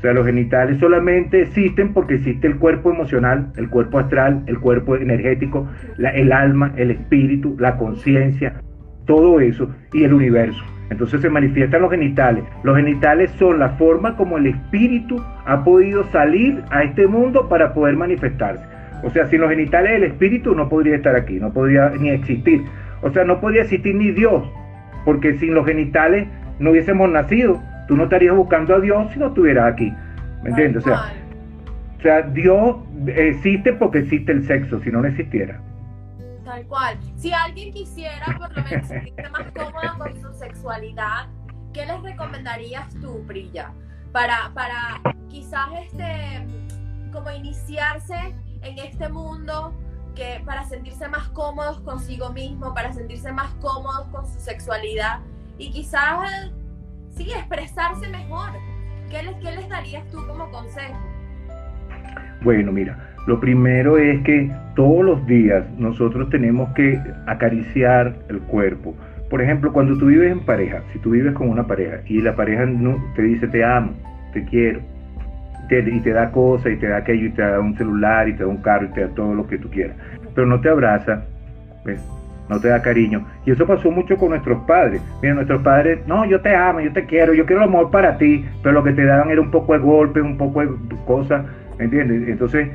[0.00, 4.58] O sea, los genitales solamente existen porque existe el cuerpo emocional, el cuerpo astral, el
[4.58, 8.54] cuerpo energético, el alma, el espíritu, la conciencia.
[9.04, 10.64] todo eso y el universo.
[10.88, 12.44] Entonces se manifiestan los genitales.
[12.62, 17.74] Los genitales son la forma como el espíritu ha podido salir a este mundo para
[17.74, 18.64] poder manifestarse.
[19.02, 22.62] O sea, sin los genitales el espíritu no podría estar aquí, no podría ni existir.
[23.02, 24.50] O sea, no podría existir ni Dios,
[25.04, 26.26] porque sin los genitales
[26.58, 27.60] no hubiésemos nacido.
[27.90, 29.92] Tú no estarías buscando a Dios si no estuvieras aquí.
[30.44, 30.86] ¿Me entiendes?
[30.86, 31.12] O sea,
[31.98, 32.76] o sea, Dios
[33.08, 35.60] existe porque existe el sexo, si no no existiera.
[36.44, 36.96] Tal cual.
[37.16, 41.26] Si alguien quisiera por lo menos sentirse más cómodo con su sexualidad,
[41.74, 43.72] ¿qué les recomendarías tú, Brilla?
[44.12, 46.46] Para, para quizás este,
[47.12, 49.74] como iniciarse en este mundo,
[50.14, 55.18] que para sentirse más cómodos consigo mismo, para sentirse más cómodos con su sexualidad
[55.58, 56.52] y quizás,
[57.16, 58.50] sí, expresarse mejor.
[59.10, 60.98] ¿Qué les, qué les darías tú como consejo?
[62.42, 62.96] Bueno, mira,
[63.26, 68.94] lo primero es que todos los días nosotros tenemos que acariciar el cuerpo.
[69.28, 72.34] Por ejemplo, cuando tú vives en pareja, si tú vives con una pareja y la
[72.34, 73.92] pareja no, te dice te amo,
[74.32, 74.80] te quiero,
[75.70, 78.42] y te da cosas y te da aquello y te da un celular y te
[78.42, 79.96] da un carro y te da todo lo que tú quieras,
[80.34, 81.24] pero no te abraza,
[82.50, 83.24] no te da cariño.
[83.46, 85.00] Y eso pasó mucho con nuestros padres.
[85.22, 88.18] Mira, nuestros padres, no, yo te amo, yo te quiero, yo quiero el amor para
[88.18, 90.68] ti, pero lo que te daban era un poco de golpe, un poco de
[91.06, 91.46] cosas,
[91.78, 92.28] ¿me entiendes?
[92.28, 92.68] Entonces,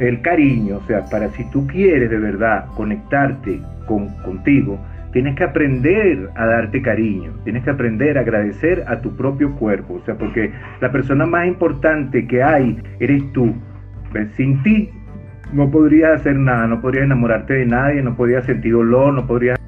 [0.00, 4.78] el cariño, o sea, para si tú quieres de verdad conectarte con, contigo,
[5.12, 9.94] tienes que aprender a darte cariño, tienes que aprender a agradecer a tu propio cuerpo,
[9.94, 13.52] o sea, porque la persona más importante que hay eres tú.
[14.36, 14.90] Sin ti
[15.52, 19.58] no podrías hacer nada, no podrías enamorarte de nadie, no podrías sentir dolor, no podrías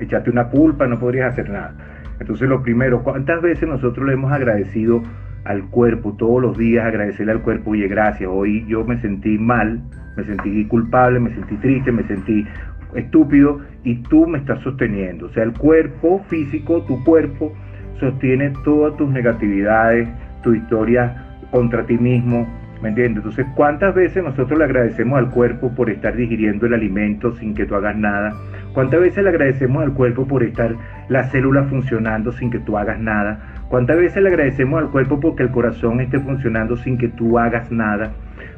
[0.00, 1.74] echarte una culpa, no podrías hacer nada.
[2.20, 5.02] Entonces lo primero, ¿cuántas veces nosotros le hemos agradecido
[5.44, 9.80] al cuerpo todos los días, agradecerle al cuerpo, oye, gracias, hoy yo me sentí mal,
[10.16, 12.46] me sentí culpable, me sentí triste, me sentí
[12.94, 15.26] estúpido y tú me estás sosteniendo.
[15.26, 17.52] O sea, el cuerpo físico, tu cuerpo,
[18.00, 20.08] sostiene todas tus negatividades,
[20.42, 22.46] tu historia contra ti mismo,
[22.82, 23.18] ¿me entiendes?
[23.18, 27.66] Entonces, ¿cuántas veces nosotros le agradecemos al cuerpo por estar digiriendo el alimento sin que
[27.66, 28.32] tú hagas nada?
[28.72, 30.74] ¿Cuántas veces le agradecemos al cuerpo por estar
[31.08, 33.40] la célula funcionando sin que tú hagas nada?
[33.68, 37.70] ¿Cuántas veces le agradecemos al cuerpo porque el corazón esté funcionando sin que tú hagas
[37.70, 38.12] nada?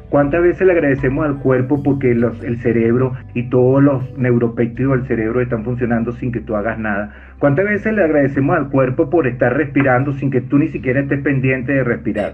[0.09, 5.39] ¿Cuántas veces le agradecemos al cuerpo porque el cerebro y todos los neuropéptidos del cerebro
[5.39, 7.13] están funcionando sin que tú hagas nada?
[7.39, 11.21] ¿Cuántas veces le agradecemos al cuerpo por estar respirando sin que tú ni siquiera estés
[11.21, 12.33] pendiente de respirar?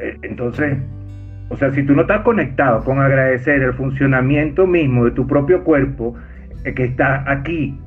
[0.00, 0.78] Eh, entonces,
[1.48, 5.62] o sea, si tú no estás conectado con agradecer el funcionamiento mismo de tu propio
[5.64, 6.14] cuerpo,
[6.64, 7.78] eh, que está aquí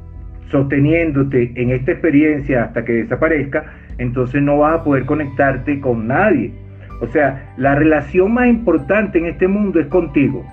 [0.49, 3.65] sosteniéndote en esta experiencia hasta que desaparezca,
[3.97, 6.51] entonces no vas a poder conectarte con nadie.
[7.01, 10.45] O sea, la relación más importante en este mundo es contigo.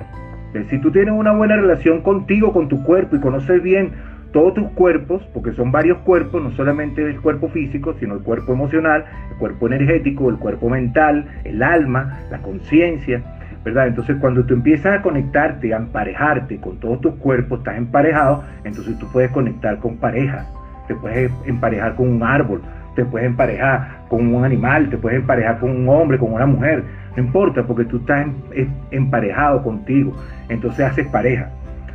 [0.68, 3.90] Si tú tienes una buena relación contigo, con tu cuerpo y conoces bien
[4.32, 8.52] todos tus cuerpos, porque son varios cuerpos, no solamente el cuerpo físico, sino el cuerpo
[8.52, 13.22] emocional, el cuerpo energético, el cuerpo mental, el alma, la conciencia,
[13.64, 13.88] ¿verdad?
[13.88, 18.98] Entonces cuando tú empiezas a conectarte, a emparejarte con todos tus cuerpos, estás emparejado, entonces
[18.98, 20.46] tú puedes conectar con parejas,
[20.86, 22.62] te puedes emparejar con un árbol,
[22.94, 26.84] te puedes emparejar con un animal, te puedes emparejar con un hombre, con una mujer,
[27.16, 28.26] no importa, porque tú estás
[28.90, 30.14] emparejado contigo,
[30.48, 31.50] entonces haces pareja,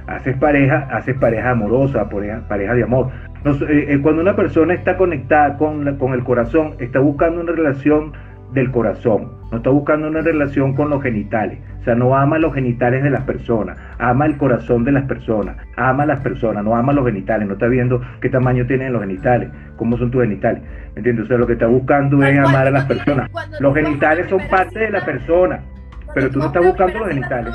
[0.08, 3.10] haces pareja, haces pareja amorosa, pareja, de amor.
[3.46, 8.14] Eh, eh, cuando una persona está conectada con, con el corazón, está buscando una relación
[8.54, 12.54] del corazón, no está buscando una relación con los genitales, o sea, no ama los
[12.54, 16.76] genitales de las personas, ama el corazón de las personas, ama a las personas, no
[16.76, 20.64] ama los genitales, no está viendo qué tamaño tienen los genitales, cómo son tus genitales,
[20.94, 21.26] ¿me entiendes?
[21.26, 23.30] O sea, lo que está buscando es amar a las personas.
[23.60, 25.60] Los genitales son parte de la persona,
[26.14, 27.54] pero tú no estás buscando los genitales.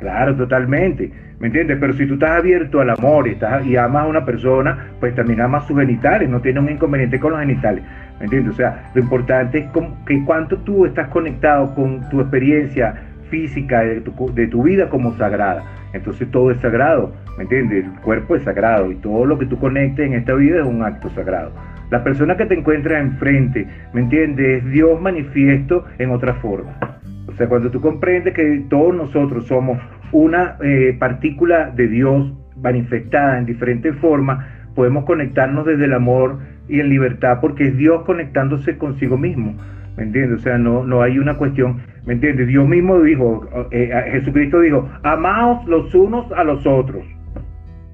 [0.00, 1.12] Claro, totalmente.
[1.38, 1.76] ¿Me entiendes?
[1.78, 5.66] Pero si tú estás abierto al amor y, amas a una persona, pues también amas
[5.66, 7.84] sus genitales, no tienes un inconveniente con los genitales.
[8.18, 8.54] ¿Me entiendes?
[8.54, 9.66] O sea, lo importante es
[10.06, 12.94] que cuánto tú estás conectado con tu experiencia
[13.28, 15.62] física de tu, de tu vida como sagrada.
[15.92, 17.84] Entonces todo es sagrado, ¿me entiendes?
[17.84, 20.82] El cuerpo es sagrado y todo lo que tú conectes en esta vida es un
[20.82, 21.52] acto sagrado.
[21.90, 24.62] La persona que te encuentras enfrente, ¿me entiendes?
[24.62, 26.99] Es Dios manifiesto en otra forma.
[27.40, 29.78] O sea, cuando tú comprendes que todos nosotros somos
[30.12, 36.38] una eh, partícula de Dios manifestada en diferentes formas, podemos conectarnos desde el amor
[36.68, 39.54] y en libertad, porque es Dios conectándose consigo mismo.
[39.96, 40.40] ¿Me entiendes?
[40.40, 42.46] O sea, no, no hay una cuestión, ¿me entiendes?
[42.46, 47.06] Dios mismo dijo, eh, Jesucristo dijo, amaos los unos a los otros.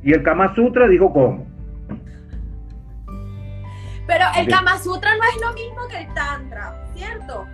[0.03, 1.47] Y el Kama Sutra dijo cómo.
[4.09, 7.47] Pero el Kama Sutra no es lo mismo que el Tantra, ¿cierto?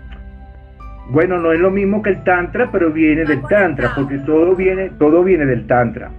[1.12, 4.90] Bueno, no es lo mismo que el tantra, pero viene del tantra, porque todo viene,
[4.98, 6.10] todo viene del tantra.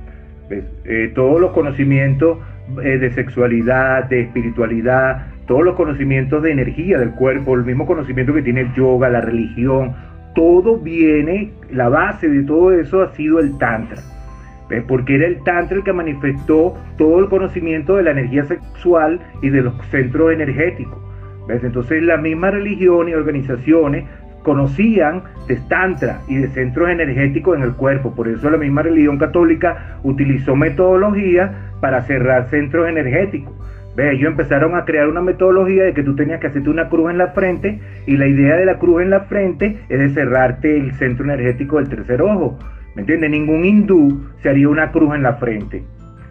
[0.52, 2.38] Eh, todos los conocimientos
[2.84, 8.36] eh, de sexualidad, de espiritualidad, todos los conocimientos de energía del cuerpo, el mismo conocimiento
[8.36, 9.96] que tiene el yoga, la religión,
[10.36, 14.00] todo viene, la base de todo eso ha sido el Tantra.
[14.88, 19.50] Porque era el Tantra el que manifestó todo el conocimiento de la energía sexual y
[19.50, 21.00] de los centros energéticos.
[21.48, 21.64] ¿Ves?
[21.64, 24.06] Entonces la misma religión y organizaciones
[24.44, 28.14] conocían de Tantra y de centros energéticos en el cuerpo.
[28.14, 33.54] Por eso la misma religión católica utilizó metodología para cerrar centros energéticos.
[33.96, 37.12] Ve, ellos empezaron a crear una metodología de que tú tenías que hacerte una cruz
[37.12, 40.78] en la frente y la idea de la cruz en la frente es de cerrarte
[40.78, 42.58] el centro energético del tercer ojo.
[42.96, 43.30] ¿Me entiendes?
[43.30, 45.84] Ningún hindú se haría una cruz en la frente.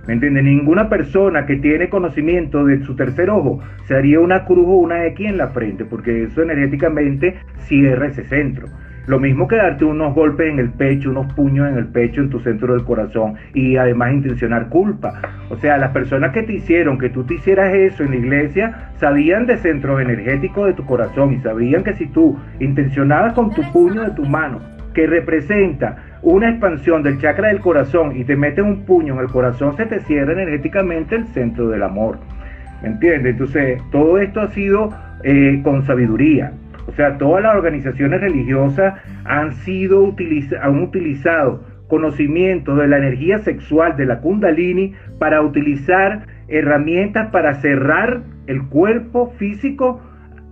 [0.06, 0.42] ¿Me entiendes?
[0.42, 5.06] Ninguna persona que tiene conocimiento de su tercer ojo se haría una cruz o una
[5.06, 8.66] X en la frente, porque eso energéticamente cierra ese centro.
[9.06, 12.30] Lo mismo que darte unos golpes en el pecho, unos puños en el pecho en
[12.30, 15.20] tu centro del corazón y además intencionar culpa.
[15.50, 18.90] O sea, las personas que te hicieron que tú te hicieras eso en la iglesia
[18.98, 23.62] sabían de centros energéticos de tu corazón y sabían que si tú intencionabas con tu
[23.72, 24.60] puño de tu mano,
[24.94, 29.28] que representa una expansión del chakra del corazón y te metes un puño en el
[29.28, 32.18] corazón, se te cierra energéticamente el centro del amor.
[32.80, 33.32] ¿Me entiendes?
[33.32, 34.90] Entonces, todo esto ha sido
[35.24, 36.52] eh, con sabiduría.
[36.86, 38.94] O sea, todas las organizaciones religiosas
[39.24, 40.14] han sido
[40.60, 48.22] han utilizado conocimientos de la energía sexual de la Kundalini para utilizar herramientas para cerrar
[48.46, 50.00] el cuerpo físico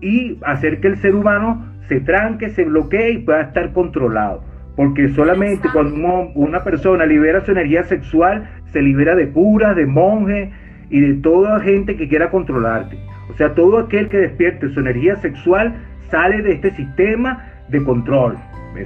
[0.00, 4.49] y hacer que el ser humano se tranque, se bloquee y pueda estar controlado.
[4.81, 10.49] Porque solamente cuando una persona libera su energía sexual, se libera de curas, de monjes
[10.89, 12.97] y de toda gente que quiera controlarte.
[13.28, 15.74] O sea, todo aquel que despierte su energía sexual
[16.11, 18.39] sale de este sistema de control.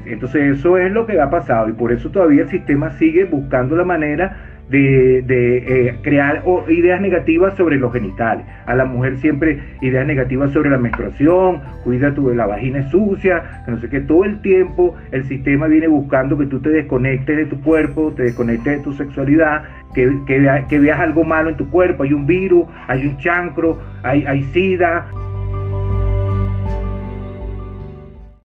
[0.05, 3.77] Entonces eso es lo que ha pasado y por eso todavía el sistema sigue buscando
[3.77, 8.47] la manera de, eh, crear ideas negativas sobre los genitales.
[8.67, 13.79] A la mujer siempre ideas negativas sobre la menstruación, cuida tu, la vagina sucia, no
[13.79, 17.61] sé qué, todo el tiempo el sistema viene buscando que tú te desconectes de tu
[17.61, 22.12] cuerpo, te desconectes de tu sexualidad, que, que, veas algo malo en tu cuerpo, hay
[22.12, 25.07] un virus, hay un chancro, hay sida,